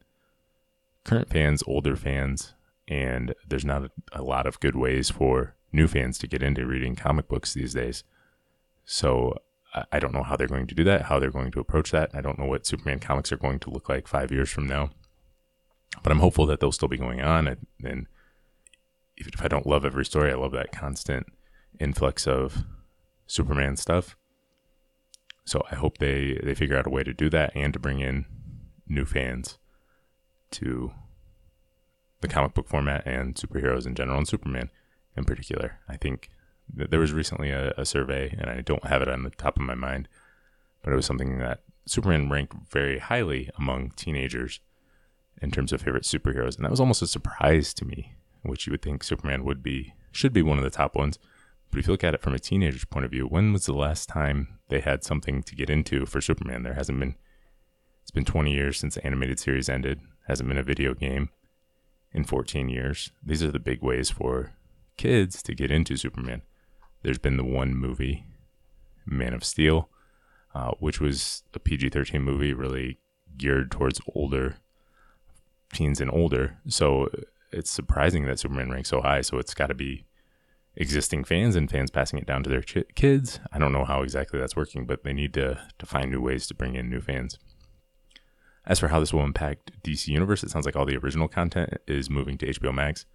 current 1.04 1.30
fans, 1.30 1.64
older 1.68 1.96
fans, 1.96 2.54
and 2.88 3.34
there's 3.48 3.66
not 3.66 3.92
a, 4.12 4.22
lot 4.22 4.46
of 4.46 4.60
good 4.60 4.76
ways 4.76 5.10
for 5.10 5.56
new 5.72 5.88
fans 5.88 6.18
to 6.20 6.28
get 6.28 6.44
into 6.44 6.66
reading 6.66 6.96
comic 6.96 7.28
books 7.28 7.54
these 7.54 7.74
days. 7.74 8.04
So 8.86 9.38
I, 9.92 10.00
don't 10.00 10.13
know 10.13 10.24
how 10.24 10.36
they're 10.36 10.48
going 10.48 10.68
to 10.68 10.75
do 10.75 10.84
that, 10.86 11.04
how 11.04 11.20
they're 11.20 11.32
going 11.32 11.51
to 11.51 11.60
approach 11.60 11.92
that. 11.92 12.12
I 12.13 12.22
don't 12.22 12.39
know 12.39 12.46
what 12.46 12.65
Superman 12.65 13.00
comics 13.00 13.32
are 13.32 13.38
going 13.38 13.60
to 13.60 13.70
look 13.70 13.89
like 13.89 14.08
five 14.08 14.32
years 14.32 14.50
from 14.50 14.68
now. 14.68 14.92
But 16.04 16.12
I'm 16.12 16.20
hopeful 16.20 16.46
that 16.46 16.60
they'll 16.60 16.72
still 16.72 16.88
be 16.88 16.98
going 16.98 17.22
on. 17.22 17.48
And, 17.48 17.68
and 17.84 18.08
if 19.18 19.42
I 19.42 19.48
don't 19.48 19.68
love 19.68 19.86
every 19.86 20.06
story, 20.06 20.32
I 20.32 20.36
love 20.36 20.51
that 20.54 20.72
constant 20.72 21.27
influx 21.80 22.27
of 22.27 22.63
Superman 23.27 23.75
stuff. 23.75 24.15
So 25.46 25.63
I 25.72 25.75
hope 25.75 26.00
they 26.00 26.39
they 26.44 26.56
figure 26.56 26.77
out 26.77 26.88
a 26.88 26.89
way 26.89 27.04
to 27.04 27.13
do 27.13 27.30
that 27.30 27.51
and 27.56 27.72
to 27.74 27.80
bring 27.80 28.00
in 28.00 28.25
new 28.88 29.06
fans 29.06 29.60
to 30.51 30.92
the 32.22 32.27
comic 32.27 32.54
book 32.54 32.68
format 32.68 33.06
and 33.06 33.36
superheroes 33.36 33.86
in 33.86 33.94
general 33.94 34.18
and 34.18 34.27
Superman 34.27 34.72
in 35.15 35.24
particular. 35.24 35.80
I 35.88 35.98
think 35.98 36.30
there 36.74 37.00
was 37.00 37.14
recently 37.14 37.52
a, 37.52 37.74
a, 37.78 37.86
survey, 37.86 38.36
and 38.38 38.50
I 38.50 38.62
don't 38.62 38.86
have 38.86 39.02
it 39.02 39.08
on 39.08 39.24
the 39.24 39.30
top 39.30 39.58
of 39.58 39.64
my 39.64 39.76
mind, 39.76 40.08
but 40.84 40.92
it 40.92 40.96
was 40.96 41.06
something 41.06 41.38
that 41.40 41.62
Superman 41.86 42.30
ranked 42.30 42.56
very 42.70 43.00
highly 43.00 43.50
among 43.58 43.92
teenagers 43.92 44.60
in 45.42 45.52
terms 45.52 45.72
of 45.72 45.82
favorite 45.82 46.04
superheroes, 46.04 46.56
and 46.56 46.66
that 46.66 46.72
was 46.72 46.80
almost 46.80 47.02
a 47.02 47.08
surprise 47.08 47.74
to 47.76 47.86
me, 47.86 48.16
which 48.44 48.66
you 48.66 48.72
would 48.72 48.82
think 48.82 49.04
Superman 49.04 49.44
would 49.44 49.62
be 49.62 49.94
should 50.12 50.34
be 50.34 50.42
one 50.42 50.58
of 50.58 50.64
the 50.64 50.70
top 50.70 50.96
ones. 50.96 51.20
But 51.70 51.80
if 51.80 51.88
you 51.88 51.94
look 51.94 52.04
at 52.04 52.14
it 52.14 52.22
from 52.22 52.34
a 52.34 52.40
teenager's 52.40 52.86
point 52.86 53.06
of 53.06 53.12
view, 53.12 53.26
when 53.26 53.52
was 53.52 53.66
the 53.66 53.74
last 53.74 54.08
time 54.08 54.60
they 54.70 54.80
had 54.80 55.04
something 55.04 55.44
to 55.44 55.56
get 55.56 55.70
into 55.70 56.06
for 56.06 56.22
Superman? 56.22 56.64
There 56.64 56.74
hasn't 56.74 57.00
been. 57.00 57.16
It's 58.02 58.12
been 58.12 58.24
20 58.24 58.54
years 58.54 58.78
since 58.80 58.96
the 58.96 59.06
animated 59.06 59.40
series 59.40 59.68
ended. 59.68 60.00
Hasn't 60.28 60.48
been 60.48 60.60
a 60.60 60.64
video 60.64 60.94
game 60.94 61.30
in 62.14 62.24
14 62.24 62.70
years. 62.70 63.12
These 63.24 63.44
are 63.44 63.52
the 63.52 63.60
big 63.60 63.82
ways 63.82 64.10
for 64.10 64.54
kids 64.96 65.44
to 65.44 65.56
get 65.56 65.72
into 65.72 65.98
Superman. 65.98 66.44
There's 67.06 67.20
been 67.20 67.38
the 67.38 67.44
one 67.44 67.76
movie, 67.76 68.26
Man 69.06 69.36
of 69.36 69.44
Steel, 69.44 69.90
uh, 70.56 70.72
which 70.80 71.00
was 71.00 71.44
a 71.54 71.60
PG 71.60 71.90
13 71.90 72.20
movie, 72.20 72.52
really 72.52 72.98
geared 73.38 73.70
towards 73.70 74.02
older 74.16 74.56
teens 75.72 76.02
and 76.02 76.10
older. 76.10 76.58
So 76.68 77.12
it's 77.52 77.70
surprising 77.70 78.26
that 78.26 78.40
Superman 78.40 78.72
ranks 78.72 78.90
so 78.90 79.02
high. 79.02 79.22
So 79.22 79.38
it's 79.38 79.54
got 79.54 79.68
to 79.68 79.76
be 79.76 80.06
existing 80.76 81.26
fans 81.26 81.56
and 81.56 81.70
fans 81.70 81.92
passing 81.92 82.18
it 82.18 82.26
down 82.26 82.42
to 82.42 82.50
their 82.50 82.64
ch- 82.64 82.90
kids. 82.96 83.40
I 83.54 83.60
don't 83.60 83.72
know 83.72 83.86
how 83.86 84.02
exactly 84.02 84.40
that's 84.40 84.56
working, 84.56 84.88
but 84.88 85.04
they 85.04 85.14
need 85.14 85.36
to 85.36 85.62
to 85.78 85.86
find 85.86 86.10
new 86.10 86.22
ways 86.22 86.48
to 86.48 86.56
bring 86.56 86.74
in 86.74 86.90
new 86.90 87.02
fans. 87.02 87.38
As 88.66 88.80
for 88.80 88.88
how 88.88 89.00
this 89.00 89.14
will 89.14 89.24
impact 89.24 89.80
DC 89.84 90.08
Universe, 90.08 90.42
it 90.42 90.50
sounds 90.50 90.66
like 90.66 90.76
all 90.76 90.88
the 90.88 90.98
original 90.98 91.28
content 91.28 91.70
is 91.86 92.10
moving 92.10 92.36
to 92.40 92.48
HBO 92.48 92.74
Max, 92.74 93.06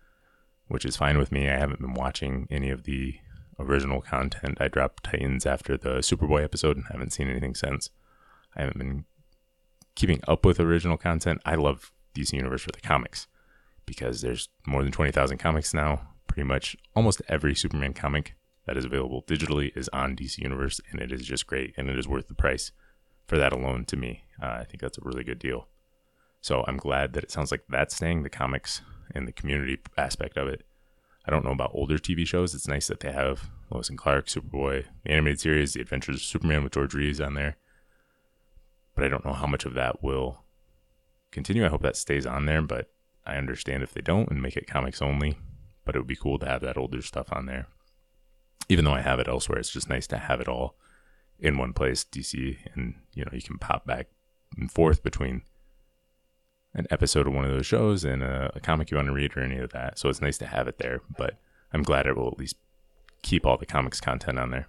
which 0.69 0.85
is 0.85 0.97
fine 0.97 1.19
with 1.19 1.33
me. 1.33 1.49
I 1.49 1.59
haven't 1.59 1.81
been 1.81 1.95
watching 1.95 2.47
any 2.53 2.71
of 2.71 2.85
the 2.85 3.17
original 3.61 4.01
content. 4.01 4.59
I 4.61 4.69
dropped 4.69 5.05
Titans 5.05 5.47
after 5.47 5.77
the 5.77 5.99
Superboy 5.99 6.43
episode 6.45 6.77
and 6.77 6.87
haven't 6.91 7.13
seen 7.13 7.29
anything 7.29 7.55
since. 7.55 7.91
I 8.57 8.63
haven't 8.63 8.79
been 8.79 9.05
keeping 9.95 10.21
up 10.27 10.45
with 10.45 10.61
original 10.61 10.97
content. 10.97 11.41
I 11.45 11.55
love 11.55 11.93
DC 12.15 12.33
Universe 12.33 12.63
for 12.63 12.73
the 12.73 12.81
comics 12.81 13.27
because 13.87 14.21
there's 14.21 14.49
more 14.67 14.83
than 14.83 14.93
20,000 14.93 15.39
comics 15.39 15.75
now 15.75 16.11
pretty 16.31 16.47
much 16.47 16.77
almost 16.95 17.21
every 17.29 17.57
Superman 17.57 17.93
comic 17.93 18.37
that 18.65 18.77
is 18.77 18.85
available 18.85 19.25
digitally 19.25 19.77
is 19.77 19.89
on 19.93 20.15
DC 20.15 20.39
Universe, 20.39 20.81
and 20.91 21.01
it 21.01 21.11
is 21.11 21.27
just 21.27 21.45
great, 21.45 21.75
and 21.77 21.89
it 21.89 21.99
is 21.99 22.07
worth 22.07 22.29
the 22.29 22.35
price 22.35 22.71
for 23.27 23.37
that 23.37 23.53
alone 23.53 23.85
to 23.87 23.97
me. 23.97 24.25
Uh, 24.41 24.59
I 24.61 24.65
think 24.65 24.81
that's 24.81 24.99
a 24.99 25.03
really 25.03 25.25
good 25.25 25.41
deal. 25.41 25.67
So 26.41 26.65
I'm 26.69 26.77
glad 26.77 27.15
that 27.15 27.25
it 27.25 27.33
sounds 27.33 27.51
like 27.51 27.65
that's 27.69 27.97
staying 27.97 28.23
the 28.23 28.31
comics 28.31 28.81
and 29.13 29.27
the 29.27 29.33
community 29.33 29.79
aspect 29.99 30.37
of 30.37 30.47
it. 30.47 30.65
I 31.31 31.33
don't 31.33 31.45
know 31.45 31.53
about 31.53 31.71
older 31.73 31.97
TV 31.97 32.27
shows. 32.27 32.55
It's 32.55 32.67
nice 32.67 32.89
that 32.89 33.01
they 33.01 33.13
have 33.13 33.51
Lois 33.71 33.89
and 33.89 33.97
Clark, 33.97 34.27
Superboy, 34.27 34.87
the 35.05 35.11
animated 35.13 35.41
series, 35.41 35.75
The 35.75 35.81
Adventures 35.81 36.17
of 36.17 36.23
Superman 36.23 36.65
with 36.65 36.73
George 36.73 36.93
Reeves 36.93 37.21
on 37.21 37.35
there. 37.35 37.57
But 38.97 39.05
I 39.05 39.09
don't 39.09 39.25
know 39.25 39.33
how 39.33 39.47
much 39.47 39.65
of 39.65 39.75
that 39.75 40.03
will 40.03 40.43
continue. 41.31 41.65
I 41.65 41.69
hope 41.69 41.83
that 41.83 41.97
stays 41.97 42.27
on 42.27 42.47
there, 42.47 42.63
but 42.63 42.91
I 43.25 43.37
understand 43.37 43.85
if 43.85 43.95
they 43.95 44.01
don't 44.01 44.29
and 44.29 44.43
make 44.43 44.57
it 44.57 44.67
comics 44.67 45.01
only 45.01 45.37
but 45.85 45.97
it 45.97 45.99
would 45.99 46.07
be 46.07 46.17
cool 46.17 46.39
to 46.39 46.47
have 46.47 46.61
that 46.63 46.77
older 46.77 47.03
stuff 47.03 47.33
on 47.33 47.47
there. 47.47 47.67
Even 48.69 48.85
though 48.85 48.95
I 48.95 49.01
have 49.01 49.19
it 49.19 49.27
elsewhere, 49.27 49.59
it's 49.59 49.73
just 49.73 49.89
nice 49.89 50.07
to 50.09 50.19
have 50.19 50.41
it 50.41 50.49
all 50.49 50.77
in 51.39 51.59
one 51.59 51.73
place, 51.73 52.05
DC, 52.05 52.59
and 52.75 52.95
you 53.13 53.25
know 53.25 53.33
you 53.33 53.43
can 53.43 53.59
pop 53.59 53.87
back 53.87 54.07
and 54.57 54.71
forth 54.71 55.03
between 55.03 55.43
an 56.75 56.87
episode 56.91 57.27
of 57.27 57.35
one 57.35 57.45
of 57.45 57.51
those 57.51 57.67
shows 57.67 58.05
and 58.05 58.23
a, 58.23 58.53
a 58.55 58.61
comic 58.61 58.91
you 58.91 58.97
want 58.97 59.09
to 59.09 59.15
read 59.15 59.37
or 59.37 59.41
any 59.41 59.59
of 59.59 59.73
that. 59.73 59.99
So 59.99 60.09
it's 60.09 60.21
nice 60.21 60.39
to 60.39 60.47
have 60.47 60.69
it 60.69 60.79
there, 60.79 61.01
but 61.17 61.39
I'm 61.73 61.83
glad 61.83 62.07
it 62.07 62.17
will 62.17 62.29
at 62.29 62.39
least 62.39 62.57
keep 63.23 63.45
all 63.45 63.57
the 63.57 63.67
comics 63.67 64.01
content 64.01 64.39
on 64.39 64.51
there. 64.51 64.67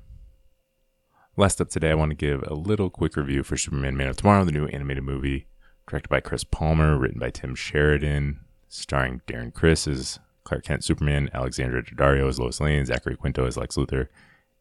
Last 1.38 1.62
up 1.62 1.70
today, 1.70 1.92
I 1.92 1.96
want 1.96 2.12
to 2.12 2.16
give 2.16 2.44
a 2.44 2.54
little 2.54 2.90
quick 2.90 3.16
review 3.16 3.44
for 3.44 3.56
Superman 3.56 3.96
Man 3.96 4.10
of 4.10 4.18
Tomorrow, 4.18 4.44
the 4.46 4.52
new 4.52 4.66
animated 4.68 5.04
movie 5.04 5.48
directed 5.88 6.10
by 6.10 6.20
Chris 6.20 6.44
Palmer, 6.44 6.98
written 6.98 7.20
by 7.20 7.30
Tim 7.30 7.56
Sheridan, 7.56 8.40
starring 8.68 9.22
Darren 9.28 9.54
Criss 9.54 9.88
as 9.88 10.20
Clark 10.44 10.66
Kent 10.66 10.84
Superman, 10.84 11.30
Alexandra 11.34 11.84
Daddario 11.84 12.28
as 12.28 12.40
Lois 12.40 12.60
Lane, 12.60 12.86
Zachary 12.86 13.16
Quinto 13.16 13.46
as 13.46 13.58
Lex 13.58 13.76
Luthor, 13.76 14.08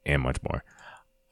and 0.05 0.23
much 0.23 0.39
more. 0.43 0.63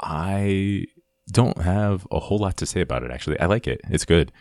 I 0.01 0.87
don't 1.31 1.59
have 1.59 2.07
a 2.11 2.19
whole 2.19 2.39
lot 2.39 2.57
to 2.59 2.67
say 2.67 2.81
about 2.81 3.03
it, 3.03 3.11
actually. 3.11 3.39
I 3.41 3.47
like 3.47 3.67
it. 3.67 3.81
It's 3.91 4.05
good. 4.05 4.33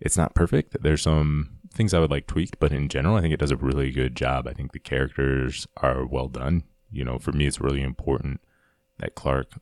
It's 0.00 0.16
not 0.16 0.34
perfect. 0.34 0.76
There's 0.82 1.02
some 1.02 1.58
things 1.72 1.94
I 1.94 2.00
would 2.00 2.10
like 2.10 2.26
tweaked, 2.26 2.58
but 2.58 2.72
in 2.72 2.88
general, 2.88 3.16
I 3.16 3.20
think 3.20 3.34
it 3.34 3.40
does 3.40 3.50
a 3.50 3.56
really 3.56 3.90
good 3.90 4.16
job. 4.16 4.46
I 4.46 4.52
think 4.52 4.72
the 4.72 4.78
characters 4.78 5.66
are 5.78 6.04
well 6.06 6.28
done. 6.28 6.64
You 6.90 7.04
know, 7.04 7.18
for 7.18 7.32
me, 7.32 7.46
it's 7.46 7.60
really 7.60 7.82
important 7.82 8.40
that 8.98 9.14
Clark, 9.14 9.52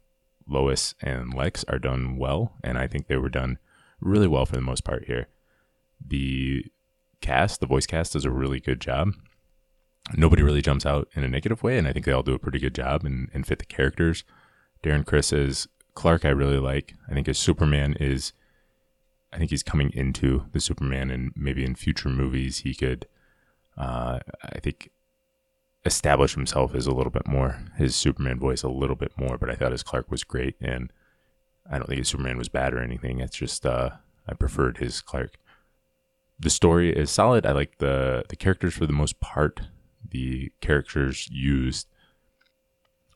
Lois, 0.47 0.95
and 1.01 1.35
Lex 1.35 1.65
are 1.69 1.79
done 1.79 2.17
well, 2.17 2.55
and 2.63 2.79
I 2.79 2.87
think 2.87 3.07
they 3.07 3.17
were 3.17 3.29
done 3.29 3.59
really 4.01 4.29
well 4.29 4.47
for 4.47 4.57
the 4.57 4.63
most 4.63 4.85
part 4.85 5.07
here. 5.07 5.29
The 6.07 6.67
cast, 7.21 7.61
the 7.61 7.67
voice 7.67 7.87
cast, 7.87 8.13
does 8.13 8.25
a 8.25 8.31
really 8.31 8.61
good 8.61 8.81
job. 8.81 9.15
Nobody 10.15 10.43
really 10.43 10.61
jumps 10.61 10.85
out 10.85 11.09
in 11.15 11.25
a 11.25 11.29
negative 11.29 11.63
way, 11.63 11.79
and 11.79 11.89
I 11.89 11.93
think 11.93 12.05
they 12.05 12.13
all 12.13 12.23
do 12.23 12.35
a 12.35 12.39
pretty 12.39 12.59
good 12.59 12.75
job 12.75 13.05
and, 13.05 13.31
and 13.33 13.47
fit 13.47 13.59
the 13.59 13.65
characters. 13.65 14.23
Darren 14.83 15.07
Criss 15.07 15.33
is 15.33 15.67
Clark, 15.95 16.25
I 16.25 16.31
really 16.31 16.59
like. 16.59 16.95
I 17.09 17.15
think 17.15 17.27
his 17.27 17.39
Superman 17.39 17.95
is, 17.99 18.33
I 19.35 19.39
think 19.39 19.51
he's 19.51 19.63
coming 19.63 19.91
into 19.93 20.47
the 20.53 20.61
Superman, 20.61 21.11
and 21.11 21.33
maybe 21.35 21.65
in 21.65 21.75
future 21.75 22.09
movies 22.09 22.59
he 22.59 22.75
could, 22.75 23.07
uh, 23.77 24.21
I 24.43 24.61
think, 24.61 24.91
establish 25.85 26.35
himself 26.35 26.75
as 26.75 26.87
a 26.87 26.95
little 26.95 27.11
bit 27.11 27.27
more, 27.27 27.59
his 27.77 27.97
Superman 27.97 28.39
voice 28.39 28.63
a 28.63 28.69
little 28.69 28.97
bit 28.97 29.13
more. 29.17 29.37
But 29.37 29.51
I 29.51 29.55
thought 29.55 29.73
his 29.73 29.83
Clark 29.83 30.11
was 30.11 30.25
great, 30.25 30.57
and 30.61 30.93
I 31.71 31.79
don't 31.79 31.89
think 31.89 31.99
his 31.99 32.09
Superman 32.09 32.39
was 32.39 32.49
bad 32.49 32.73
or 32.73 32.81
anything. 32.81 33.21
It's 33.21 33.37
just 33.37 33.67
uh, 33.67 33.91
I 34.29 34.35
preferred 34.35 34.79
his 34.79 35.01
Clark. 35.01 35.37
The 36.39 36.51
story 36.51 36.95
is 36.95 37.11
solid. 37.11 37.45
I 37.45 37.53
like 37.53 37.79
the 37.79 38.25
the 38.29 38.37
characters 38.37 38.75
for 38.75 38.87
the 38.87 38.93
most 38.93 39.21
part. 39.21 39.63
The 40.09 40.53
characters 40.61 41.29
used. 41.31 41.89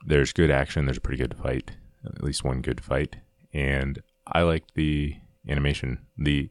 There's 0.05 0.33
good 0.33 0.51
action. 0.51 0.85
There's 0.85 0.99
a 0.99 1.01
pretty 1.01 1.23
good 1.23 1.37
fight 1.37 1.73
at 2.05 2.23
least 2.23 2.45
one 2.45 2.63
good 2.63 2.81
fight, 2.83 3.17
and 3.53 4.01
I 4.27 4.43
liked 4.43 4.75
the 4.75 5.17
animation. 5.49 5.99
The 6.17 6.51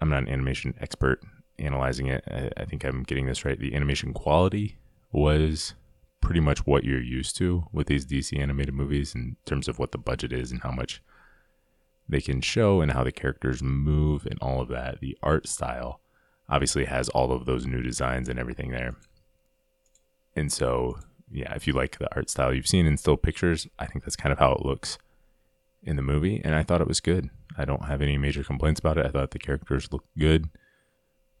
I'm 0.00 0.08
not 0.08 0.22
an 0.22 0.28
animation 0.28 0.74
expert 0.80 1.20
analyzing 1.58 2.08
it. 2.08 2.24
I, 2.26 2.50
I 2.56 2.64
think 2.64 2.84
I'm 2.84 3.02
getting 3.02 3.26
this 3.26 3.44
right. 3.44 3.58
The 3.58 3.74
animation 3.74 4.12
quality 4.12 4.78
was 5.12 5.74
pretty 6.20 6.40
much 6.40 6.66
what 6.66 6.84
you're 6.84 7.02
used 7.02 7.36
to 7.36 7.64
with 7.72 7.86
these 7.88 8.06
DC 8.06 8.38
animated 8.38 8.74
movies 8.74 9.14
in 9.14 9.36
terms 9.44 9.68
of 9.68 9.78
what 9.78 9.92
the 9.92 9.98
budget 9.98 10.32
is 10.32 10.50
and 10.50 10.62
how 10.62 10.70
much 10.70 11.02
they 12.08 12.20
can 12.20 12.40
show 12.40 12.80
and 12.80 12.92
how 12.92 13.04
the 13.04 13.12
characters 13.12 13.62
move 13.62 14.26
and 14.26 14.38
all 14.40 14.60
of 14.60 14.68
that. 14.68 15.00
The 15.00 15.16
art 15.22 15.48
style 15.48 16.00
obviously 16.48 16.84
has 16.84 17.08
all 17.10 17.32
of 17.32 17.44
those 17.44 17.66
new 17.66 17.82
designs 17.82 18.28
and 18.28 18.38
everything 18.38 18.70
there. 18.70 18.96
And 20.34 20.52
so 20.52 20.98
yeah, 21.30 21.54
if 21.54 21.66
you 21.66 21.72
like 21.72 21.98
the 21.98 22.14
art 22.14 22.28
style 22.28 22.54
you've 22.54 22.66
seen 22.66 22.86
in 22.86 22.96
still 22.96 23.16
pictures, 23.16 23.66
I 23.78 23.86
think 23.86 24.04
that's 24.04 24.16
kind 24.16 24.32
of 24.32 24.38
how 24.38 24.52
it 24.52 24.64
looks 24.64 24.98
in 25.82 25.96
the 25.96 26.02
movie. 26.02 26.40
And 26.44 26.54
I 26.54 26.62
thought 26.62 26.80
it 26.80 26.88
was 26.88 27.00
good. 27.00 27.30
I 27.56 27.64
don't 27.64 27.84
have 27.84 28.02
any 28.02 28.18
major 28.18 28.44
complaints 28.44 28.80
about 28.80 28.98
it. 28.98 29.06
I 29.06 29.10
thought 29.10 29.30
the 29.30 29.38
characters 29.38 29.92
looked 29.92 30.16
good 30.18 30.48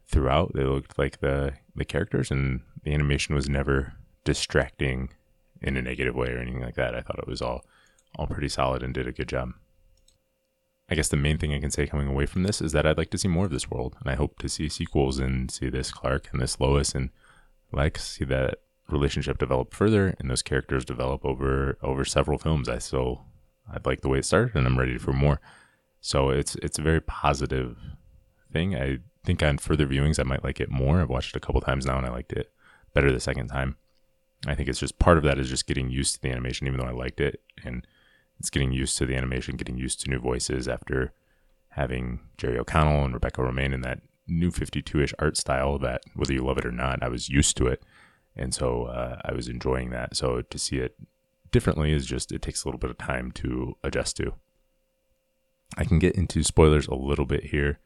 throughout. 0.08 0.52
They 0.54 0.64
looked 0.64 0.98
like 0.98 1.20
the 1.20 1.54
the 1.74 1.84
characters, 1.84 2.30
and 2.30 2.60
the 2.82 2.92
animation 2.92 3.34
was 3.34 3.48
never 3.48 3.94
distracting 4.24 5.10
in 5.60 5.76
a 5.76 5.82
negative 5.82 6.14
way 6.14 6.28
or 6.28 6.38
anything 6.38 6.62
like 6.62 6.74
that. 6.74 6.94
I 6.94 7.00
thought 7.00 7.18
it 7.18 7.28
was 7.28 7.42
all 7.42 7.64
all 8.16 8.26
pretty 8.26 8.48
solid 8.48 8.82
and 8.82 8.92
did 8.92 9.08
a 9.08 9.12
good 9.12 9.28
job. 9.28 9.52
I 10.90 10.94
guess 10.94 11.08
the 11.08 11.16
main 11.16 11.38
thing 11.38 11.54
I 11.54 11.60
can 11.60 11.70
say 11.70 11.86
coming 11.86 12.08
away 12.08 12.26
from 12.26 12.42
this 12.42 12.60
is 12.60 12.72
that 12.72 12.84
I'd 12.84 12.98
like 12.98 13.10
to 13.10 13.18
see 13.18 13.28
more 13.28 13.46
of 13.46 13.50
this 13.50 13.70
world, 13.70 13.96
and 14.00 14.10
I 14.10 14.14
hope 14.14 14.38
to 14.40 14.48
see 14.48 14.68
sequels 14.68 15.18
and 15.18 15.50
see 15.50 15.70
this 15.70 15.90
Clark 15.90 16.28
and 16.32 16.42
this 16.42 16.60
Lois 16.60 16.94
and 16.94 17.10
like 17.72 17.98
see 17.98 18.24
that 18.26 18.58
relationship 18.90 19.38
develop 19.38 19.72
further 19.72 20.14
and 20.18 20.30
those 20.30 20.42
characters 20.42 20.84
develop 20.84 21.24
over 21.24 21.78
over 21.82 22.04
several 22.04 22.38
films. 22.38 22.68
I 22.68 22.78
still 22.78 23.24
I 23.72 23.78
like 23.84 24.02
the 24.02 24.08
way 24.08 24.18
it 24.18 24.24
started 24.24 24.54
and 24.54 24.66
I'm 24.66 24.78
ready 24.78 24.98
for 24.98 25.12
more. 25.12 25.40
So 26.02 26.28
it's 26.28 26.54
it's 26.56 26.78
a 26.78 26.82
very 26.82 27.00
positive 27.00 27.78
thing. 28.52 28.76
I 28.76 28.98
think 29.24 29.42
on 29.42 29.56
further 29.56 29.86
viewings 29.86 30.20
I 30.20 30.24
might 30.24 30.44
like 30.44 30.60
it 30.60 30.70
more. 30.70 31.00
I've 31.00 31.08
watched 31.08 31.34
it 31.34 31.38
a 31.38 31.40
couple 31.40 31.62
times 31.62 31.86
now 31.86 31.96
and 31.96 32.06
I 32.06 32.10
liked 32.10 32.34
it 32.34 32.52
better 32.92 33.10
the 33.10 33.20
second 33.20 33.48
time. 33.48 33.76
I 34.46 34.54
think 34.54 34.68
it's 34.68 34.80
just 34.80 34.98
part 34.98 35.16
of 35.16 35.24
that 35.24 35.38
is 35.38 35.48
just 35.48 35.66
getting 35.66 35.88
used 35.88 36.16
to 36.16 36.20
the 36.20 36.30
animation, 36.30 36.66
even 36.66 36.78
though 36.78 36.86
I 36.86 36.92
liked 36.92 37.20
it, 37.20 37.40
and 37.64 37.86
it's 38.38 38.50
getting 38.50 38.72
used 38.72 38.98
to 38.98 39.06
the 39.06 39.16
animation, 39.16 39.56
getting 39.56 39.78
used 39.78 40.00
to 40.00 40.10
new 40.10 40.18
voices 40.18 40.66
after 40.68 41.14
having 41.70 42.20
Jerry 42.36 42.58
O'Connell 42.58 43.04
and 43.04 43.14
Rebecca 43.14 43.40
Romijn 43.40 43.72
in 43.72 43.80
that 43.82 44.00
new 44.26 44.50
52ish 44.50 45.14
art 45.18 45.38
style 45.38 45.78
that 45.78 46.02
whether 46.14 46.34
you 46.34 46.44
love 46.44 46.58
it 46.58 46.66
or 46.66 46.72
not, 46.72 47.02
I 47.02 47.08
was 47.08 47.30
used 47.30 47.56
to 47.58 47.68
it 47.68 47.82
and 48.34 48.54
so 48.54 48.84
uh, 48.84 49.20
I 49.24 49.32
was 49.32 49.48
enjoying 49.48 49.90
that. 49.90 50.16
So 50.16 50.42
to 50.42 50.58
see 50.58 50.78
it 50.78 50.96
differently 51.50 51.92
is 51.92 52.06
just 52.06 52.32
it 52.32 52.42
takes 52.42 52.64
a 52.64 52.68
little 52.68 52.78
bit 52.78 52.90
of 52.90 52.98
time 52.98 53.30
to 53.32 53.76
adjust 53.82 54.16
to. 54.18 54.34
I 55.76 55.84
can 55.84 55.98
get 55.98 56.14
into 56.16 56.42
spoilers 56.42 56.86
a 56.86 56.94
little 56.94 57.26
bit 57.26 57.44
here. 57.44 57.78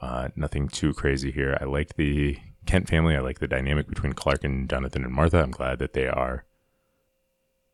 Uh, 0.00 0.28
nothing 0.36 0.68
too 0.68 0.94
crazy 0.94 1.30
here. 1.30 1.56
I 1.60 1.64
like 1.64 1.94
the 1.96 2.38
Kent 2.66 2.88
family. 2.88 3.16
I 3.16 3.20
like 3.20 3.40
the 3.40 3.48
dynamic 3.48 3.88
between 3.88 4.12
Clark 4.12 4.44
and 4.44 4.68
Jonathan 4.68 5.04
and 5.04 5.12
Martha. 5.12 5.42
I'm 5.42 5.50
glad 5.50 5.78
that 5.80 5.92
they 5.92 6.06
are 6.06 6.44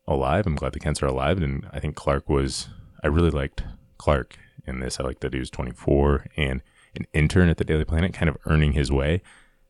alive. 0.07 0.47
I'm 0.47 0.55
glad 0.55 0.73
the 0.73 0.79
Kents 0.79 1.03
are 1.03 1.07
alive. 1.07 1.41
And 1.41 1.67
I 1.71 1.79
think 1.79 1.95
Clark 1.95 2.29
was, 2.29 2.69
I 3.03 3.07
really 3.07 3.29
liked 3.29 3.63
Clark 3.97 4.37
in 4.65 4.79
this. 4.79 4.99
I 4.99 5.03
liked 5.03 5.21
that 5.21 5.33
he 5.33 5.39
was 5.39 5.49
24 5.49 6.25
and 6.35 6.61
an 6.95 7.05
intern 7.13 7.49
at 7.49 7.57
the 7.57 7.63
Daily 7.63 7.85
Planet, 7.85 8.13
kind 8.13 8.29
of 8.29 8.37
earning 8.45 8.73
his 8.73 8.91
way. 8.91 9.21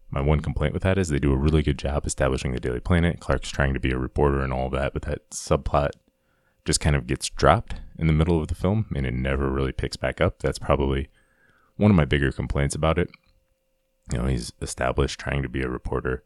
My 0.10 0.22
one 0.22 0.40
complaint 0.40 0.74
with 0.74 0.84
that 0.84 0.98
is 0.98 1.10
they 1.10 1.20
do 1.20 1.34
a 1.34 1.38
really 1.38 1.62
good 1.62 1.78
job 1.78 2.06
establishing 2.06 2.54
the 2.54 2.60
Daily 2.60 2.80
Planet. 2.80 3.20
Clark's 3.20 3.50
trying 3.50 3.74
to 3.74 3.80
be 3.80 3.92
a 3.92 3.98
reporter 3.98 4.42
and 4.42 4.54
all 4.54 4.70
that, 4.70 4.94
but 4.94 5.02
that 5.04 5.30
subplot 5.32 5.92
just 6.68 6.82
kind 6.82 6.96
of 6.96 7.08
gets 7.08 7.30
dropped 7.30 7.76
in 7.98 8.08
the 8.08 8.14
middle 8.14 8.40
of 8.40 8.50
the 8.50 8.56
film 8.56 8.86
and 8.94 9.06
it 9.06 9.14
never 9.14 9.50
really 9.50 9.72
picks 9.72 9.96
back 9.96 10.20
up. 10.20 10.40
That's 10.40 10.60
probably 10.60 11.08
one 11.78 11.90
of 11.90 11.98
my 11.98 12.06
bigger 12.06 12.32
complaints 12.32 12.76
about 12.76 13.00
it. 13.00 13.10
You 14.12 14.18
know, 14.18 14.26
he's 14.26 14.52
established 14.62 15.20
trying 15.20 15.42
to 15.44 15.50
be 15.50 15.62
a 15.62 15.70
reporter. 15.70 16.24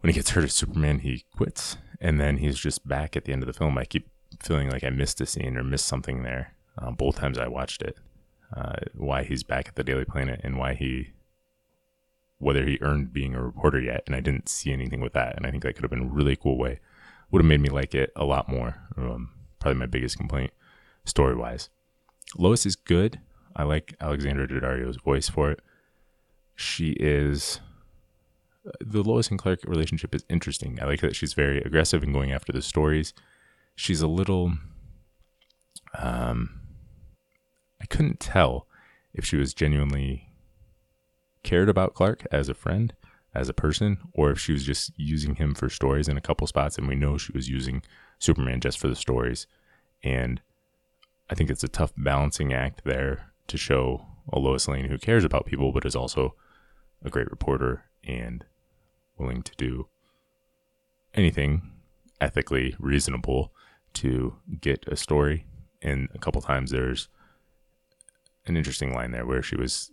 When 0.00 0.12
he 0.12 0.14
gets 0.14 0.30
hurt 0.30 0.44
as 0.44 0.52
Superman, 0.52 0.98
he 0.98 1.24
quits, 1.34 1.78
and 2.00 2.20
then 2.20 2.36
he's 2.36 2.58
just 2.58 2.86
back 2.86 3.16
at 3.16 3.24
the 3.24 3.32
end 3.32 3.42
of 3.42 3.46
the 3.46 3.54
film. 3.54 3.78
I 3.78 3.86
keep 3.86 4.08
feeling 4.42 4.68
like 4.68 4.84
I 4.84 4.90
missed 4.90 5.20
a 5.22 5.26
scene 5.26 5.56
or 5.56 5.64
missed 5.64 5.86
something 5.86 6.22
there. 6.22 6.54
Uh, 6.76 6.90
both 6.90 7.16
times 7.16 7.38
I 7.38 7.48
watched 7.48 7.80
it, 7.80 7.96
uh, 8.54 8.74
why 8.92 9.22
he's 9.22 9.42
back 9.42 9.68
at 9.68 9.76
the 9.76 9.84
Daily 9.84 10.04
Planet 10.04 10.40
and 10.44 10.58
why 10.58 10.74
he 10.74 11.12
whether 12.38 12.66
he 12.66 12.78
earned 12.82 13.12
being 13.12 13.34
a 13.34 13.42
reporter 13.42 13.80
yet, 13.80 14.02
and 14.06 14.14
I 14.14 14.20
didn't 14.20 14.50
see 14.50 14.70
anything 14.70 15.00
with 15.00 15.14
that. 15.14 15.36
And 15.36 15.46
I 15.46 15.50
think 15.50 15.62
that 15.62 15.74
could 15.74 15.84
have 15.84 15.90
been 15.90 16.02
a 16.02 16.12
really 16.12 16.36
cool 16.36 16.58
way. 16.58 16.80
Would 17.34 17.42
have 17.42 17.48
made 17.48 17.62
me 17.62 17.68
like 17.68 17.96
it 17.96 18.12
a 18.14 18.24
lot 18.24 18.48
more. 18.48 18.76
Um, 18.96 19.30
probably 19.58 19.80
my 19.80 19.86
biggest 19.86 20.16
complaint, 20.16 20.52
story 21.04 21.34
wise. 21.34 21.68
Lois 22.38 22.64
is 22.64 22.76
good. 22.76 23.18
I 23.56 23.64
like 23.64 23.96
Alexandra 24.00 24.46
Daddario's 24.46 24.98
voice 24.98 25.28
for 25.28 25.50
it. 25.50 25.58
She 26.54 26.90
is 26.90 27.58
the 28.80 29.02
Lois 29.02 29.30
and 29.30 29.38
Clark 29.40 29.64
relationship 29.64 30.14
is 30.14 30.24
interesting. 30.30 30.78
I 30.80 30.84
like 30.84 31.00
that 31.00 31.16
she's 31.16 31.34
very 31.34 31.60
aggressive 31.60 32.04
in 32.04 32.12
going 32.12 32.30
after 32.30 32.52
the 32.52 32.62
stories. 32.62 33.12
She's 33.74 34.00
a 34.00 34.06
little 34.06 34.52
um 35.98 36.60
I 37.82 37.86
couldn't 37.86 38.20
tell 38.20 38.68
if 39.12 39.24
she 39.24 39.36
was 39.36 39.54
genuinely 39.54 40.28
cared 41.42 41.68
about 41.68 41.94
Clark 41.94 42.28
as 42.30 42.48
a 42.48 42.54
friend, 42.54 42.94
as 43.34 43.48
a 43.48 43.54
person, 43.54 43.98
or 44.12 44.30
if 44.30 44.38
she 44.38 44.52
was 44.52 44.64
just 44.64 44.92
using 44.96 45.34
him 45.34 45.54
for 45.54 45.68
stories 45.68 46.08
in 46.08 46.16
a 46.16 46.20
couple 46.22 46.46
spots. 46.46 46.78
And 46.78 46.86
we 46.86 46.94
know 46.94 47.18
she 47.18 47.32
was 47.32 47.48
using 47.48 47.82
Superman 48.18 48.60
just 48.60 48.78
for 48.78 48.88
the 48.88 48.96
stories. 48.96 49.46
And 50.02 50.40
I 51.30 51.34
think 51.34 51.50
it's 51.50 51.64
a 51.64 51.68
tough 51.68 51.92
balancing 51.96 52.52
act 52.52 52.82
there 52.84 53.32
to 53.48 53.56
show 53.56 54.06
a 54.32 54.38
Lois 54.38 54.68
Lane 54.68 54.86
who 54.86 54.98
cares 54.98 55.24
about 55.24 55.46
people, 55.46 55.72
but 55.72 55.84
is 55.84 55.96
also 55.96 56.34
a 57.04 57.10
great 57.10 57.30
reporter 57.30 57.84
and 58.04 58.44
willing 59.18 59.42
to 59.42 59.52
do 59.56 59.88
anything 61.14 61.72
ethically 62.20 62.74
reasonable 62.78 63.52
to 63.94 64.36
get 64.60 64.84
a 64.86 64.96
story. 64.96 65.46
And 65.82 66.08
a 66.14 66.18
couple 66.18 66.40
times 66.40 66.70
there's 66.70 67.08
an 68.46 68.56
interesting 68.56 68.92
line 68.92 69.12
there 69.12 69.26
where 69.26 69.42
she 69.42 69.56
was 69.56 69.90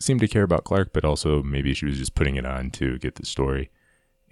seemed 0.00 0.20
to 0.20 0.28
care 0.28 0.42
about 0.42 0.64
Clark, 0.64 0.92
but 0.92 1.04
also 1.04 1.42
maybe 1.42 1.74
she 1.74 1.86
was 1.86 1.98
just 1.98 2.14
putting 2.14 2.36
it 2.36 2.46
on 2.46 2.70
to 2.72 2.98
get 2.98 3.16
the 3.16 3.26
story. 3.26 3.70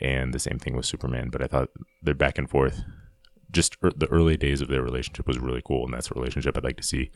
And 0.00 0.32
the 0.32 0.38
same 0.38 0.58
thing 0.58 0.74
with 0.76 0.86
Superman. 0.86 1.28
But 1.28 1.42
I 1.42 1.46
thought 1.46 1.68
their 2.02 2.14
back 2.14 2.38
and 2.38 2.48
forth, 2.48 2.82
just 3.50 3.76
er- 3.84 3.92
the 3.94 4.08
early 4.08 4.36
days 4.36 4.62
of 4.62 4.68
their 4.68 4.82
relationship 4.82 5.26
was 5.26 5.38
really 5.38 5.62
cool. 5.62 5.84
And 5.84 5.92
that's 5.92 6.10
a 6.10 6.14
relationship 6.14 6.56
I'd 6.56 6.64
like 6.64 6.78
to 6.78 6.82
see 6.82 7.10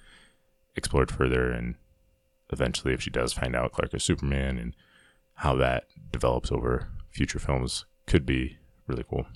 explored 0.77 1.11
further. 1.11 1.51
And 1.51 1.77
eventually, 2.51 2.93
if 2.93 3.01
she 3.01 3.11
does 3.11 3.33
find 3.33 3.57
out 3.57 3.73
Clark 3.73 3.95
is 3.95 4.05
Superman 4.05 4.59
and 4.59 4.77
how 5.37 5.55
that 5.57 5.85
develops 6.13 6.53
over 6.53 6.89
future 7.11 7.39
films, 7.39 7.87
could 8.07 8.27
be 8.27 8.59
really 8.87 9.05
cool 9.09 9.27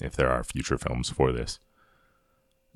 if 0.00 0.16
there 0.16 0.30
are 0.30 0.42
future 0.42 0.78
films 0.78 1.10
for 1.10 1.32
this. 1.32 1.58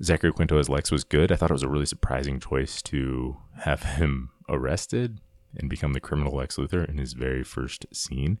Zachary 0.01 0.33
Quinto 0.33 0.57
as 0.57 0.69
Lex 0.69 0.91
was 0.91 1.03
good. 1.03 1.31
I 1.31 1.35
thought 1.35 1.49
it 1.49 1.53
was 1.53 1.63
a 1.63 1.69
really 1.69 1.85
surprising 1.85 2.39
choice 2.39 2.81
to 2.83 3.37
have 3.61 3.83
him 3.83 4.29
arrested 4.49 5.21
and 5.55 5.69
become 5.69 5.93
the 5.93 5.99
criminal 5.99 6.35
Lex 6.35 6.57
Luthor 6.57 6.87
in 6.87 6.97
his 6.97 7.13
very 7.13 7.43
first 7.43 7.85
scene. 7.93 8.39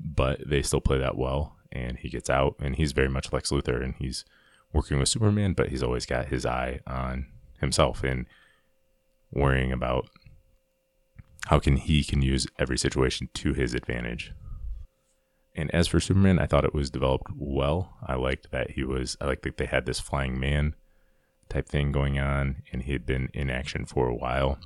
But 0.00 0.48
they 0.48 0.62
still 0.62 0.80
play 0.80 0.98
that 0.98 1.16
well, 1.16 1.56
and 1.70 1.98
he 1.98 2.08
gets 2.08 2.28
out, 2.28 2.56
and 2.58 2.76
he's 2.76 2.92
very 2.92 3.08
much 3.08 3.32
Lex 3.32 3.50
Luthor, 3.50 3.82
and 3.82 3.94
he's 3.98 4.24
working 4.72 4.98
with 4.98 5.08
Superman, 5.08 5.54
but 5.54 5.68
he's 5.68 5.82
always 5.82 6.04
got 6.04 6.28
his 6.28 6.44
eye 6.44 6.80
on 6.86 7.26
himself 7.60 8.02
and 8.02 8.26
worrying 9.32 9.72
about 9.72 10.08
how 11.46 11.58
can 11.58 11.76
he 11.76 12.02
can 12.02 12.22
use 12.22 12.46
every 12.58 12.78
situation 12.78 13.28
to 13.34 13.52
his 13.52 13.74
advantage. 13.74 14.32
And 15.54 15.72
as 15.74 15.86
for 15.86 16.00
Superman, 16.00 16.38
I 16.38 16.46
thought 16.46 16.64
it 16.64 16.74
was 16.74 16.90
developed 16.90 17.30
well. 17.36 17.96
I 18.04 18.14
liked 18.14 18.50
that 18.50 18.72
he 18.72 18.84
was 18.84 19.16
I 19.20 19.26
liked 19.26 19.42
that 19.42 19.56
they 19.56 19.66
had 19.66 19.86
this 19.86 20.00
flying 20.00 20.40
man 20.40 20.74
type 21.48 21.68
thing 21.68 21.92
going 21.92 22.18
on 22.18 22.62
and 22.72 22.82
he 22.82 22.92
had 22.92 23.06
been 23.06 23.28
in 23.34 23.50
action 23.50 23.84
for 23.84 24.08
a 24.08 24.14
while 24.14 24.58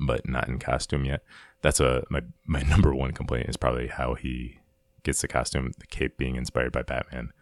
but 0.00 0.28
not 0.28 0.48
in 0.48 0.58
costume 0.58 1.04
yet. 1.04 1.22
That's 1.62 1.80
a 1.80 2.04
my 2.10 2.22
my 2.46 2.62
number 2.68 2.94
one 2.94 3.12
complaint 3.12 3.48
is 3.48 3.56
probably 3.56 3.88
how 3.88 4.14
he 4.14 4.58
gets 5.02 5.20
the 5.20 5.28
costume, 5.28 5.72
the 5.78 5.86
cape 5.86 6.16
being 6.16 6.36
inspired 6.36 6.72
by 6.72 6.82
Batman. 6.82 7.32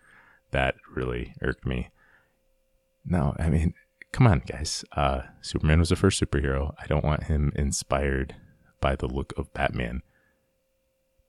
That 0.51 0.75
really 0.93 1.35
irked 1.41 1.65
me. 1.65 1.91
No, 3.05 3.35
I 3.39 3.49
mean, 3.49 3.75
come 4.13 4.27
on, 4.27 4.43
guys. 4.47 4.85
Uh, 4.93 5.23
Superman 5.41 5.81
was 5.81 5.89
the 5.89 5.97
first 5.97 6.21
superhero. 6.21 6.75
I 6.79 6.87
don't 6.87 7.05
want 7.05 7.25
him 7.25 7.53
inspired 7.57 8.37
by 8.81 8.97
the 8.97 9.07
look 9.07 9.33
of 9.37 9.53
Batman 9.55 10.03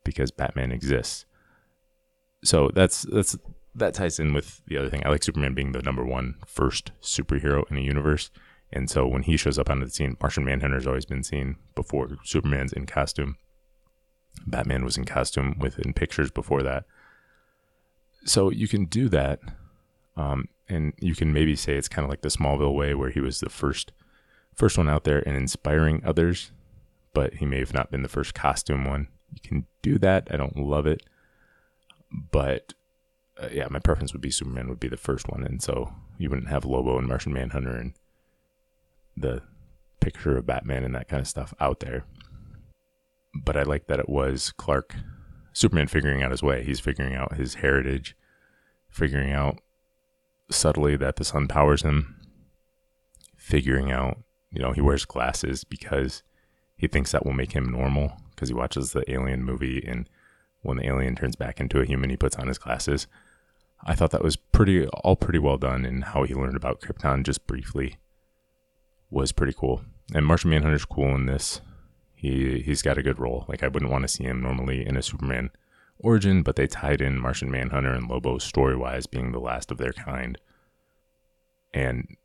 because 0.04 0.32
Batman 0.32 0.72
exists. 0.72 1.26
So 2.44 2.70
that's 2.74 3.04
that's 3.04 3.38
that 3.76 3.94
ties 3.94 4.20
in 4.20 4.34
with 4.34 4.62
the 4.68 4.78
other 4.78 4.90
thing. 4.90 5.04
I 5.06 5.10
like 5.10 5.24
Superman 5.24 5.54
being 5.54 5.72
the 5.72 5.82
number 5.82 6.06
one 6.06 6.36
first 6.46 6.92
superhero 7.02 7.70
in 7.72 7.78
a 7.78 7.82
universe. 7.82 8.30
And 8.74 8.90
so 8.90 9.08
when 9.08 9.24
he 9.24 9.38
shows 9.38 9.60
up 9.60 9.70
onto 9.70 9.86
the 9.86 9.92
scene, 9.92 10.18
Martian 10.20 10.44
Manhunter's 10.44 10.88
always 10.88 11.06
been 11.06 11.24
seen 11.24 11.58
before 11.76 12.18
Superman's 12.24 12.74
in 12.74 12.88
costume. 12.88 13.38
Batman 14.48 14.84
was 14.84 14.98
in 14.98 15.06
costume 15.06 15.56
within 15.60 15.94
pictures 15.94 16.32
before 16.32 16.64
that. 16.64 16.86
So 18.26 18.50
you 18.50 18.68
can 18.68 18.86
do 18.86 19.10
that. 19.10 19.40
Um, 20.18 20.48
and 20.68 20.94
you 21.00 21.14
can 21.14 21.34
maybe 21.34 21.56
say 21.56 21.76
it's 21.76 21.88
kind 21.88 22.04
of 22.04 22.10
like 22.10 22.22
the 22.22 22.30
Smallville 22.30 22.76
way 22.76 22.96
where 22.96 23.12
he 23.12 23.20
was 23.20 23.40
the 23.40 23.50
first 23.50 23.92
first 24.56 24.78
one 24.78 24.90
out 24.90 25.04
there 25.04 25.20
and 25.28 25.36
inspiring 25.36 26.02
others, 26.06 26.52
but 27.14 27.36
he 27.36 27.46
may 27.46 27.60
have 27.60 27.74
not 27.74 27.92
been 27.92 28.04
the 28.04 28.10
first 28.10 28.34
costume 28.34 28.86
one. 28.86 29.08
You 29.34 29.48
can 29.48 29.66
do 29.82 29.98
that. 30.00 30.28
I 30.32 30.38
don't 30.38 30.58
love 30.58 30.88
it. 30.88 31.04
But 32.32 32.74
uh, 33.42 33.50
yeah, 33.52 33.68
my 33.70 33.80
preference 33.80 34.14
would 34.14 34.22
be 34.22 34.32
Superman 34.32 34.70
would 34.70 34.80
be 34.80 34.88
the 34.88 34.98
first 34.98 35.28
one. 35.28 35.44
And 35.44 35.62
so 35.62 35.94
you 36.18 36.30
wouldn't 36.30 36.50
have 36.50 36.66
Lobo 36.66 36.98
and 36.98 37.08
Martian 37.08 37.34
Manhunter 37.34 37.76
and 37.76 37.94
the 39.16 39.42
picture 40.00 40.38
of 40.38 40.46
Batman 40.46 40.84
and 40.84 40.94
that 40.96 41.08
kind 41.08 41.22
of 41.22 41.28
stuff 41.28 41.54
out 41.60 41.80
there. 41.80 42.06
But 43.34 43.58
I 43.58 43.64
like 43.64 43.88
that 43.88 44.00
it 44.00 44.10
was 44.10 44.52
Clark, 44.52 44.96
Superman 45.54 45.88
figuring 45.88 46.22
out 46.22 46.32
his 46.32 46.44
way. 46.44 46.64
He's 46.64 46.80
figuring 46.80 47.16
out 47.16 47.36
his 47.36 47.56
heritage, 47.56 48.16
figuring 48.90 49.32
out 49.32 49.60
subtly 50.52 50.96
that 50.98 51.16
the 51.16 51.24
sun 51.24 51.48
powers 51.48 51.82
him, 51.82 52.16
figuring 53.36 53.92
out, 53.92 54.20
you 54.52 54.62
know, 54.62 54.72
he 54.72 54.82
wears 54.82 55.06
glasses 55.06 55.64
because 55.64 56.22
he 56.76 56.88
thinks 56.88 57.12
that 57.12 57.26
will 57.26 57.34
make 57.34 57.54
him 57.54 57.72
normal 57.72 58.14
because 58.32 58.50
he 58.50 58.56
watches 58.56 58.92
the 58.92 59.10
alien 59.12 59.44
movie 59.44 59.84
and 59.88 60.10
when 60.62 60.78
the 60.78 60.88
alien 60.88 61.16
turns 61.16 61.36
back 61.36 61.60
into 61.60 61.80
a 61.82 61.86
human, 61.86 62.10
he 62.10 62.16
puts 62.16 62.38
on 62.38 62.48
his 62.48 62.58
glasses. 62.58 63.08
I 63.86 63.96
thought 63.96 64.12
that 64.12 64.24
was 64.24 64.38
pretty, 64.38 64.88
all 64.88 65.18
pretty 65.18 65.40
well 65.40 65.58
done 65.58 65.86
in 65.86 66.04
how 66.04 66.24
he 66.24 66.34
learned 66.34 66.56
about 66.56 66.80
Krypton 66.80 67.24
just 67.24 67.46
briefly 67.48 67.98
was 69.14 69.32
pretty 69.32 69.54
cool. 69.54 69.82
And 70.14 70.26
Martian 70.26 70.50
Manhunter's 70.50 70.86
cool 70.86 71.16
in 71.16 71.26
this. 71.26 71.62
He 72.16 72.62
he's 72.62 72.82
got 72.82 72.98
a 72.98 73.04
good 73.04 73.20
role. 73.20 73.46
Like 73.48 73.64
I 73.64 73.68
wouldn't 73.68 73.92
want 73.92 74.04
to 74.04 74.08
see 74.08 74.24
him 74.24 74.42
normally 74.42 74.86
in 74.86 74.98
a 74.98 75.02
Superman 75.02 75.52
origin, 76.00 76.42
but 76.42 76.56
they 76.56 76.68
tied 76.68 77.02
in 77.02 77.20
Martian 77.20 77.52
Manhunter 77.52 77.94
and 77.94 78.08
Lobo 78.08 78.38
story 78.38 78.76
wise 78.76 79.06
being 79.06 79.32
the 79.32 79.40
last 79.40 79.72
of 79.72 79.78
their 79.78 79.94
kind. 79.94 80.38
And 81.74 82.18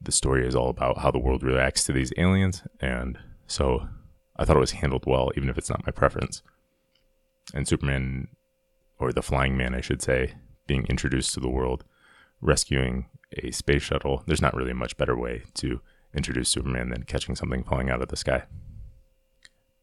the 0.00 0.12
story 0.12 0.46
is 0.46 0.54
all 0.54 0.68
about 0.68 0.98
how 0.98 1.10
the 1.10 1.18
world 1.18 1.42
reacts 1.42 1.84
to 1.84 1.92
these 1.92 2.12
aliens. 2.16 2.62
And 2.80 3.18
so 3.46 3.88
I 4.36 4.44
thought 4.44 4.56
it 4.56 4.60
was 4.60 4.72
handled 4.72 5.04
well, 5.06 5.30
even 5.36 5.48
if 5.48 5.58
it's 5.58 5.70
not 5.70 5.86
my 5.86 5.92
preference. 5.92 6.42
And 7.52 7.66
Superman, 7.66 8.28
or 8.98 9.12
the 9.12 9.22
Flying 9.22 9.56
Man, 9.56 9.74
I 9.74 9.80
should 9.80 10.02
say, 10.02 10.34
being 10.66 10.86
introduced 10.86 11.34
to 11.34 11.40
the 11.40 11.50
world, 11.50 11.84
rescuing 12.40 13.06
a 13.42 13.50
space 13.50 13.82
shuttle. 13.82 14.22
There's 14.26 14.42
not 14.42 14.54
really 14.54 14.70
a 14.70 14.76
much 14.76 14.96
better 14.96 15.16
way 15.16 15.42
to 15.54 15.80
introduce 16.14 16.48
Superman 16.48 16.90
than 16.90 17.04
catching 17.04 17.34
something 17.34 17.64
falling 17.64 17.90
out 17.90 18.02
of 18.02 18.08
the 18.08 18.16
sky. 18.16 18.44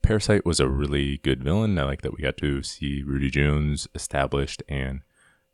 Parasite 0.02 0.46
was 0.46 0.60
a 0.60 0.68
really 0.68 1.18
good 1.18 1.44
villain. 1.44 1.78
I 1.78 1.84
like 1.84 2.02
that 2.02 2.16
we 2.16 2.24
got 2.24 2.38
to 2.38 2.64
see 2.64 3.04
Rudy 3.04 3.30
Jones 3.30 3.88
established 3.94 4.64
and 4.68 5.02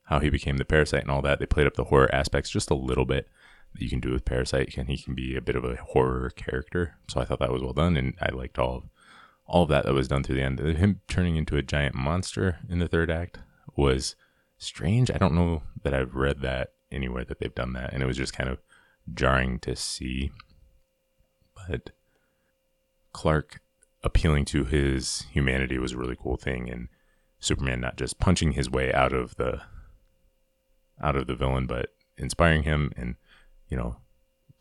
how 0.03 0.19
he 0.19 0.29
became 0.29 0.57
the 0.57 0.65
parasite 0.65 1.01
and 1.01 1.11
all 1.11 1.21
that. 1.21 1.39
They 1.39 1.45
played 1.45 1.67
up 1.67 1.75
the 1.75 1.85
horror 1.85 2.13
aspects 2.13 2.49
just 2.49 2.71
a 2.71 2.75
little 2.75 3.05
bit 3.05 3.27
that 3.73 3.81
you 3.81 3.89
can 3.89 3.99
do 3.99 4.11
with 4.11 4.25
Parasite, 4.25 4.77
and 4.77 4.87
he 4.87 4.97
can 4.97 5.13
be 5.13 5.35
a 5.35 5.41
bit 5.41 5.55
of 5.55 5.65
a 5.65 5.75
horror 5.75 6.29
character. 6.31 6.95
So 7.09 7.19
I 7.19 7.25
thought 7.25 7.39
that 7.39 7.51
was 7.51 7.61
well 7.61 7.73
done, 7.73 7.97
and 7.97 8.13
I 8.21 8.29
liked 8.29 8.57
all 8.57 8.77
of, 8.77 8.83
all 9.45 9.63
of 9.63 9.69
that 9.69 9.85
that 9.85 9.93
was 9.93 10.07
done 10.07 10.23
through 10.23 10.37
the 10.37 10.43
end. 10.43 10.59
Him 10.59 11.01
turning 11.07 11.35
into 11.35 11.57
a 11.57 11.61
giant 11.61 11.93
monster 11.93 12.59
in 12.69 12.79
the 12.79 12.87
third 12.87 13.11
act 13.11 13.39
was 13.75 14.15
strange. 14.57 15.11
I 15.11 15.17
don't 15.17 15.35
know 15.35 15.63
that 15.83 15.93
I've 15.93 16.15
read 16.15 16.41
that 16.41 16.71
anywhere 16.91 17.25
that 17.25 17.39
they've 17.39 17.53
done 17.53 17.73
that, 17.73 17.93
and 17.93 18.01
it 18.01 18.07
was 18.07 18.17
just 18.17 18.33
kind 18.33 18.49
of 18.49 18.59
jarring 19.13 19.59
to 19.59 19.75
see 19.75 20.31
but 21.67 21.91
Clark 23.13 23.61
appealing 24.03 24.45
to 24.45 24.63
his 24.63 25.25
humanity 25.31 25.77
was 25.77 25.93
a 25.93 25.97
really 25.97 26.15
cool 26.15 26.37
thing, 26.37 26.69
and 26.69 26.87
Superman 27.39 27.81
not 27.81 27.97
just 27.97 28.19
punching 28.19 28.53
his 28.53 28.69
way 28.69 28.93
out 28.93 29.13
of 29.13 29.35
the 29.35 29.61
out 31.01 31.15
of 31.15 31.27
the 31.27 31.35
villain, 31.35 31.67
but 31.67 31.93
inspiring 32.17 32.63
him 32.63 32.91
and 32.95 33.15
you 33.69 33.77
know 33.77 33.97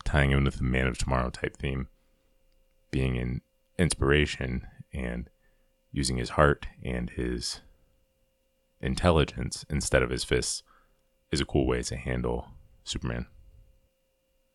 tying 0.04 0.30
him 0.30 0.44
with 0.44 0.56
the 0.56 0.62
Man 0.62 0.87
of 0.87 0.98
Tomorrow 0.98 1.30
type 1.30 1.56
theme, 1.56 1.88
being 2.90 3.18
an 3.18 3.42
inspiration 3.78 4.66
and 4.92 5.28
using 5.92 6.16
his 6.16 6.30
heart 6.30 6.66
and 6.82 7.11
his 7.11 7.61
intelligence 8.80 9.64
instead 9.68 10.02
of 10.02 10.11
his 10.11 10.24
fists 10.24 10.62
is 11.32 11.40
a 11.40 11.46
cool 11.46 11.66
way 11.66 11.82
to 11.82 11.96
handle 11.96 12.48
Superman 12.85 13.26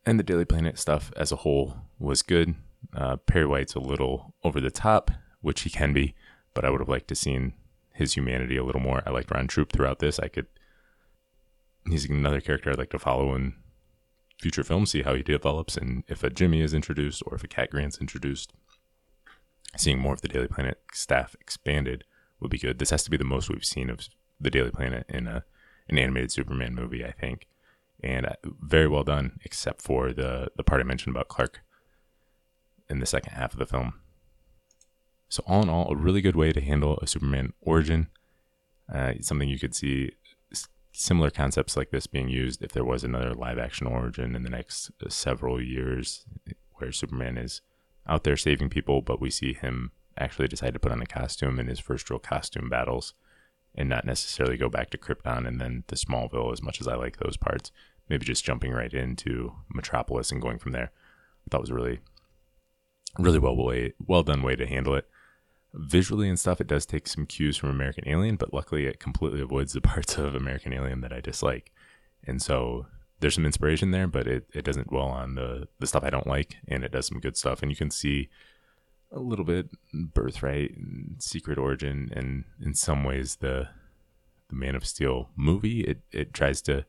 and 0.06 0.20
the 0.20 0.24
Daily 0.24 0.46
Planet 0.46 0.80
stuff 0.80 1.12
as 1.16 1.32
a 1.32 1.38
whole 1.38 1.78
was 2.00 2.22
good. 2.22 2.56
Uh, 2.94 3.18
Perry 3.18 3.46
White's 3.46 3.76
a 3.76 3.80
little 3.80 4.34
over 4.44 4.60
the 4.60 4.72
top, 4.72 5.12
which 5.42 5.62
he 5.62 5.70
can 5.70 5.94
be, 5.94 6.16
but 6.54 6.66
I 6.66 6.70
would 6.70 6.82
have 6.82 6.90
liked 6.90 7.08
to 7.10 7.16
seen 7.16 7.54
his 7.94 8.14
humanity 8.14 8.58
a 8.58 8.64
little 8.64 8.82
more. 8.82 9.04
I 9.06 9.12
liked 9.12 9.32
Ron 9.32 9.48
Troupe 9.48 9.72
throughout 9.72 10.00
this. 10.00 10.20
I 10.20 10.28
could. 10.28 10.48
He's 11.88 12.10
another 12.10 12.42
character 12.42 12.70
I'd 12.70 12.78
like 12.78 12.92
to 12.92 13.00
follow 13.00 13.34
in 13.36 13.54
future 14.40 14.64
films, 14.64 14.92
see 14.92 15.04
how 15.04 15.14
he 15.14 15.24
develops, 15.24 15.78
and 15.78 16.04
if 16.08 16.24
a 16.24 16.30
Jimmy 16.30 16.62
is 16.62 16.74
introduced 16.74 17.22
or 17.26 17.36
if 17.36 17.44
a 17.44 17.48
Cat 17.48 17.70
Grant's 17.72 18.00
introduced. 18.00 18.54
Seeing 19.78 20.00
more 20.00 20.14
of 20.14 20.22
the 20.22 20.28
Daily 20.28 20.48
Planet 20.48 20.80
staff 20.94 21.36
expanded 21.40 22.04
would 22.40 22.52
be 22.52 22.58
good. 22.58 22.78
This 22.78 22.90
has 22.90 23.04
to 23.04 23.12
be 23.12 23.18
the 23.18 23.24
most 23.24 23.50
we've 23.50 23.64
seen 23.64 23.90
of 23.90 24.02
the 24.40 24.50
Daily 24.50 24.72
Planet 24.72 25.06
in 25.08 25.28
a 25.28 25.44
an 25.88 25.98
animated 25.98 26.32
Superman 26.32 26.74
movie, 26.74 27.04
I 27.04 27.12
think 27.12 27.48
and 28.04 28.26
uh, 28.26 28.34
very 28.62 28.88
well 28.88 29.04
done, 29.04 29.40
except 29.44 29.82
for 29.82 30.14
the 30.14 30.52
the 30.56 30.64
part 30.64 30.82
I 30.82 30.84
mentioned 30.84 31.16
about 31.16 31.28
Clark 31.28 31.62
in 32.90 33.00
the 33.00 33.06
second 33.06 33.34
half 33.34 33.54
of 33.54 33.60
the 33.60 33.66
film. 33.66 33.94
So 35.30 35.44
all 35.48 35.64
in 35.64 35.70
all, 35.70 35.92
a 35.92 35.96
really 35.96 36.22
good 36.22 36.36
way 36.36 36.52
to 36.52 36.60
handle 36.60 37.00
a 37.02 37.08
Superman 37.08 37.54
origin. 37.62 38.08
Uh, 38.94 39.14
something 39.22 39.48
you 39.48 39.60
could 39.60 39.74
see 39.76 40.12
similar 40.92 41.30
concepts 41.30 41.78
like 41.78 41.92
this 41.92 42.06
being 42.06 42.28
used 42.28 42.62
if 42.62 42.74
there 42.74 42.84
was 42.84 43.04
another 43.04 43.34
live 43.34 43.58
action 43.58 43.88
origin 43.88 44.36
in 44.36 44.44
the 44.44 44.50
next 44.50 44.92
uh, 45.04 45.10
several 45.10 45.62
years, 45.62 46.26
where 46.76 46.92
Superman 46.92 47.38
is 47.38 47.62
out 48.08 48.24
there 48.24 48.36
saving 48.36 48.70
people, 48.70 49.02
but 49.02 49.22
we 49.22 49.30
see 49.30 49.54
him 49.54 49.92
actually 50.18 50.48
decide 50.48 50.74
to 50.74 50.80
put 50.80 50.92
on 50.92 51.02
a 51.02 51.06
costume 51.06 51.60
in 51.60 51.68
his 51.68 51.80
first 51.80 52.10
real 52.10 52.20
costume 52.20 52.70
battles 52.70 53.14
and 53.74 53.88
not 53.88 54.06
necessarily 54.06 54.58
go 54.58 54.70
back 54.70 54.90
to 54.90 54.98
Krypton 54.98 55.48
and 55.48 55.62
then 55.62 55.86
to 55.88 55.96
Smallville 55.96 56.52
as 56.52 56.62
much 56.62 56.82
as 56.82 56.88
I 56.88 56.96
like 56.96 57.18
those 57.18 57.38
parts 57.38 57.72
maybe 58.12 58.26
just 58.26 58.44
jumping 58.44 58.74
right 58.74 58.94
into 58.94 59.54
Metropolis 59.74 60.32
and 60.32 60.42
going 60.42 60.60
from 60.60 60.74
there. 60.74 60.92
I 60.92 61.48
thought 61.50 61.62
was 61.62 61.72
really, 61.72 62.02
really 63.18 63.40
well 63.40 63.56
way, 63.56 63.94
well 64.06 64.22
done 64.22 64.44
way 64.44 64.58
to 64.58 64.68
handle 64.68 64.96
it. 64.96 65.08
Visually 65.74 66.28
and 66.28 66.38
stuff, 66.38 66.60
it 66.60 66.68
does 66.68 66.86
take 66.86 67.08
some 67.08 67.26
cues 67.26 67.56
from 67.56 67.70
American 67.70 68.06
Alien, 68.06 68.36
but 68.36 68.54
luckily 68.54 68.86
it 68.86 69.00
completely 69.00 69.40
avoids 69.40 69.72
the 69.72 69.80
parts 69.94 70.18
of 70.18 70.36
American 70.36 70.74
Alien 70.74 71.00
that 71.00 71.14
I 71.14 71.22
dislike. 71.22 71.72
And 72.28 72.42
so 72.42 72.88
there's 73.22 73.36
some 73.36 73.46
inspiration 73.46 73.92
there, 73.92 74.08
but 74.08 74.28
it, 74.28 74.46
it 74.54 74.66
doesn't 74.66 74.90
dwell 74.90 75.08
on 75.08 75.36
the, 75.36 75.70
the 75.80 75.88
stuff 75.88 76.04
I 76.04 76.10
don't 76.10 76.28
like, 76.28 76.58
and 76.68 76.84
it 76.84 76.92
does 76.92 77.08
some 77.08 77.22
good 77.22 77.38
stuff. 77.38 77.62
And 77.62 77.72
you 77.72 77.78
can 77.78 77.90
see 77.90 78.28
a 79.10 79.20
little 79.20 79.46
bit 79.46 79.70
birthright 79.94 80.76
and 80.76 81.16
secret 81.20 81.58
origin, 81.58 82.12
and 82.14 82.44
in 82.62 82.74
some 82.74 83.06
ways 83.06 83.38
the 83.38 83.70
the 84.52 84.56
Man 84.56 84.76
of 84.76 84.86
Steel 84.86 85.30
movie. 85.36 85.82
It 85.82 86.02
it 86.12 86.34
tries 86.34 86.62
to 86.64 86.86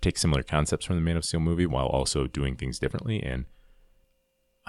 take 0.00 0.18
similar 0.18 0.42
concepts 0.42 0.84
from 0.84 0.96
the 0.96 1.02
Man 1.02 1.16
of 1.16 1.24
Steel 1.24 1.40
movie 1.40 1.66
while 1.66 1.86
also 1.86 2.26
doing 2.26 2.56
things 2.56 2.78
differently. 2.78 3.22
And 3.22 3.46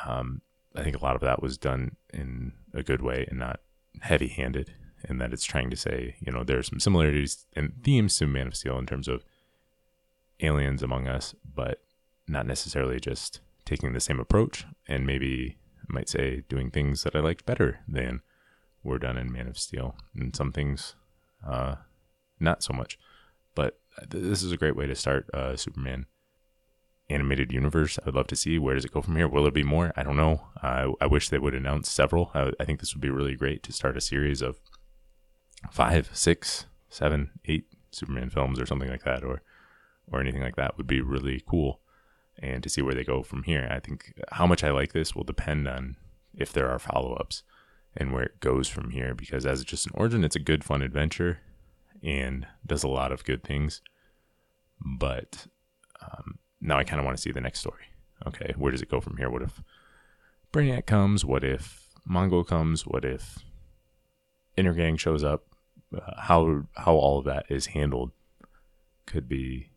um, 0.06 0.42
I 0.76 0.84
think 0.84 0.96
a 0.96 1.04
lot 1.04 1.16
of 1.16 1.22
that 1.22 1.42
was 1.42 1.58
done 1.58 1.96
in 2.14 2.54
a 2.74 2.84
good 2.84 3.02
way 3.02 3.26
and 3.30 3.40
not 3.40 3.60
heavy 4.02 4.28
handed. 4.28 4.74
And 5.04 5.22
that 5.22 5.32
it's 5.32 5.46
trying 5.46 5.70
to 5.70 5.78
say, 5.78 6.16
you 6.20 6.32
know, 6.32 6.44
there 6.44 6.58
are 6.58 6.64
some 6.64 6.80
similarities 6.80 7.46
and 7.56 7.74
themes 7.84 8.18
to 8.18 8.28
Man 8.28 8.48
of 8.48 8.56
Steel 8.56 8.78
in 8.78 8.86
terms 8.86 9.08
of 9.08 9.24
aliens 10.42 10.84
among 10.84 11.08
us, 11.08 11.34
but 11.56 11.82
not 12.28 12.46
necessarily 12.46 13.00
just 13.00 13.40
taking 13.66 13.94
the 13.94 14.00
same 14.00 14.20
approach 14.20 14.66
and 14.88 15.06
maybe 15.06 15.58
I 15.90 15.94
might 15.94 16.10
say 16.10 16.44
doing 16.50 16.70
things 16.70 17.04
that 17.04 17.16
I 17.16 17.20
liked 17.20 17.46
better 17.46 17.80
than 17.88 18.22
were 18.84 19.00
done 19.00 19.18
in 19.18 19.32
Man 19.32 19.48
of 19.48 19.58
Steel, 19.58 19.96
and 20.16 20.36
some 20.36 20.52
things 20.52 20.96
uh, 21.46 21.76
not 22.40 22.64
so 22.64 22.74
much. 22.74 22.98
But 23.56 23.80
this 24.08 24.44
is 24.44 24.52
a 24.52 24.58
great 24.58 24.76
way 24.76 24.88
to 24.88 24.96
start 24.96 25.30
uh, 25.34 25.56
Superman 25.56 26.06
animated 27.10 27.52
universe. 27.52 27.98
I 27.98 28.06
would 28.06 28.16
love 28.16 28.28
to 28.28 28.36
see 28.36 28.60
where 28.60 28.76
does 28.76 28.86
it 28.86 28.92
go 28.92 29.02
from 29.02 29.16
here. 29.16 29.28
Will 29.28 29.44
there 29.44 29.52
be 29.52 29.64
more? 29.64 29.92
I 29.96 30.04
don't 30.04 30.18
know. 30.18 30.48
I, 30.62 30.92
I 31.02 31.08
wish 31.08 31.30
they 31.30 31.40
would 31.40 31.56
announce 31.56 31.90
several. 31.90 32.32
I, 32.34 32.52
I 32.60 32.66
think 32.66 32.80
this 32.80 32.94
would 32.94 33.02
be 33.02 33.10
really 33.10 33.36
great 33.36 33.64
to 33.64 33.74
start 33.74 33.98
a 33.98 34.02
series 34.02 34.42
of 34.42 34.60
five, 35.72 36.10
six, 36.14 36.68
seven, 36.90 37.32
eight 37.46 37.66
Superman 37.92 38.30
films 38.30 38.60
or 38.60 38.66
something 38.66 38.90
like 38.90 39.04
that, 39.04 39.24
or 39.24 39.42
or 40.12 40.20
anything 40.20 40.42
like 40.42 40.56
that 40.56 40.78
would 40.78 40.88
be 40.88 41.02
really 41.02 41.44
cool. 41.48 41.82
And 42.42 42.64
to 42.64 42.70
see 42.70 42.82
where 42.82 42.96
they 42.96 43.04
go 43.04 43.22
from 43.22 43.44
here. 43.44 43.68
I 43.70 43.80
think 43.80 44.14
how 44.32 44.48
much 44.48 44.64
I 44.64 44.72
like 44.72 44.94
this 44.94 45.14
will 45.14 45.26
depend 45.26 45.68
on 45.68 45.98
if 46.34 46.54
there 46.54 46.70
are 46.70 46.80
follow 46.80 47.14
ups 47.16 47.44
and 47.98 48.14
where 48.14 48.24
it 48.24 48.40
goes 48.40 48.70
from 48.70 48.92
here. 48.92 49.14
Because 49.14 49.46
as 49.46 49.64
just 49.66 49.86
an 49.86 49.92
origin, 49.94 50.24
it's 50.24 50.38
a 50.38 50.40
good, 50.40 50.64
fun 50.64 50.82
adventure 50.82 51.40
and 52.04 52.48
does 52.66 52.84
a 52.84 52.88
lot 52.88 53.12
of 53.12 53.24
good 53.24 53.44
things. 53.44 53.82
But 54.80 55.48
um, 56.02 56.40
now 56.62 56.78
I 56.78 56.84
kind 56.84 57.00
of 57.00 57.06
want 57.06 57.18
to 57.18 57.22
see 57.22 57.32
the 57.32 57.42
next 57.42 57.60
story. 57.60 57.84
Okay, 58.28 58.54
where 58.58 58.72
does 58.72 58.82
it 58.82 58.90
go 58.90 59.00
from 59.02 59.18
here? 59.18 59.30
What 59.30 59.42
if 59.42 59.62
Brainiac 60.52 60.86
comes? 60.86 61.24
What 61.24 61.44
if 61.44 61.88
Mongul 62.10 62.46
comes? 62.46 62.86
What 62.86 63.06
if 63.06 63.40
Intergang 64.58 65.00
shows 65.00 65.24
up? 65.24 65.46
Uh, 65.96 66.22
how 66.22 66.64
how 66.76 66.94
all 66.94 67.20
of 67.20 67.26
that 67.26 67.46
is 67.50 67.68
handled 67.68 68.12
could 69.06 69.28
be 69.28 69.72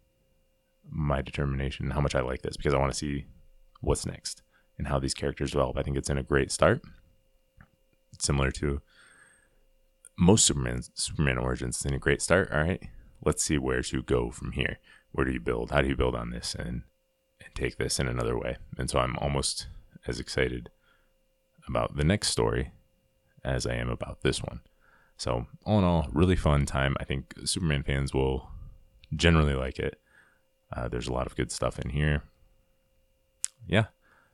my 0.89 1.23
determination. 1.23 1.91
How 1.91 2.01
much 2.01 2.15
I 2.15 2.21
like 2.21 2.43
this 2.43 2.57
because 2.57 2.75
I 2.75 2.79
want 2.79 2.93
to 2.93 2.99
see 2.99 3.27
what's 3.81 4.05
next 4.05 4.43
and 4.79 4.89
how 4.89 4.99
these 4.99 5.15
characters 5.15 5.53
develop. 5.53 5.77
I 5.77 5.83
think 5.83 5.97
it's 5.97 6.11
in 6.11 6.19
a 6.19 6.23
great 6.23 6.51
start 6.51 6.83
similar 8.19 8.51
to 8.53 8.81
most 10.23 10.45
Superman 10.45 10.83
Superman 10.95 11.37
origins 11.37 11.85
in 11.85 11.93
a 11.93 11.99
great 11.99 12.23
start. 12.23 12.51
All 12.53 12.63
right, 12.63 12.83
let's 13.25 13.43
see 13.43 13.59
where 13.59 13.83
to 13.83 14.03
go 14.03 14.31
from 14.31 14.53
here. 14.53 14.79
Where 15.11 15.27
do 15.27 15.33
you 15.33 15.41
build? 15.41 15.73
How 15.73 15.83
do 15.83 15.89
you 15.89 15.97
build 15.97 16.15
on 16.15 16.31
this 16.31 16.55
and 16.55 16.83
and 17.45 17.55
take 17.55 17.77
this 17.77 17.99
in 17.99 18.07
another 18.07 18.39
way? 18.39 18.57
And 18.79 18.89
so 18.89 19.01
I'm 19.01 19.17
almost 19.19 19.67
as 20.07 20.21
excited 20.21 20.71
about 21.67 21.97
the 21.97 22.05
next 22.05 22.29
story 22.29 22.71
as 23.45 23.67
I 23.67 23.75
am 23.75 23.89
about 23.89 24.23
this 24.23 24.43
one. 24.43 24.61
So 25.17 25.47
all 25.65 25.79
in 25.79 25.85
all, 25.85 26.09
really 26.13 26.37
fun 26.37 26.67
time. 26.67 26.97
I 27.01 27.05
think 27.05 27.35
Superman 27.45 27.83
fans 27.83 28.15
will 28.15 28.49
generally 29.15 29.55
like 29.55 29.79
it. 29.79 30.01
Uh, 30.75 30.89
there's 30.89 31.09
a 31.09 31.13
lot 31.13 31.27
of 31.27 31.37
good 31.37 31.53
stuff 31.53 31.79
in 31.79 31.91
here. 31.91 32.23
Yeah, 33.67 33.87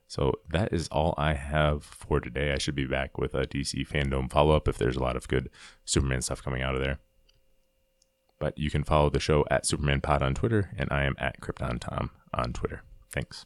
so 0.09 0.33
that 0.49 0.73
is 0.73 0.87
all 0.87 1.13
I 1.19 1.35
have 1.35 1.83
for 1.83 2.19
today. 2.19 2.51
I 2.51 2.57
should 2.57 2.73
be 2.73 2.85
back 2.85 3.19
with 3.19 3.35
a 3.35 3.45
DC 3.45 3.87
FanDome 3.87 4.31
follow 4.31 4.55
up 4.55 4.67
if 4.67 4.75
there's 4.75 4.95
a 4.95 5.03
lot 5.03 5.15
of 5.15 5.27
good 5.27 5.51
Superman 5.85 6.23
stuff 6.23 6.43
coming 6.43 6.63
out 6.63 6.73
of 6.73 6.81
there. 6.81 6.97
But 8.39 8.57
you 8.57 8.71
can 8.71 8.83
follow 8.83 9.11
the 9.11 9.19
show 9.19 9.45
at 9.51 9.67
Superman 9.67 10.01
Pod 10.01 10.23
on 10.23 10.33
Twitter, 10.33 10.71
and 10.75 10.91
I 10.91 11.03
am 11.03 11.15
at 11.19 11.39
Krypton 11.41 11.79
Tom 11.79 12.09
on 12.33 12.53
Twitter. 12.53 12.81
Thanks. 13.11 13.45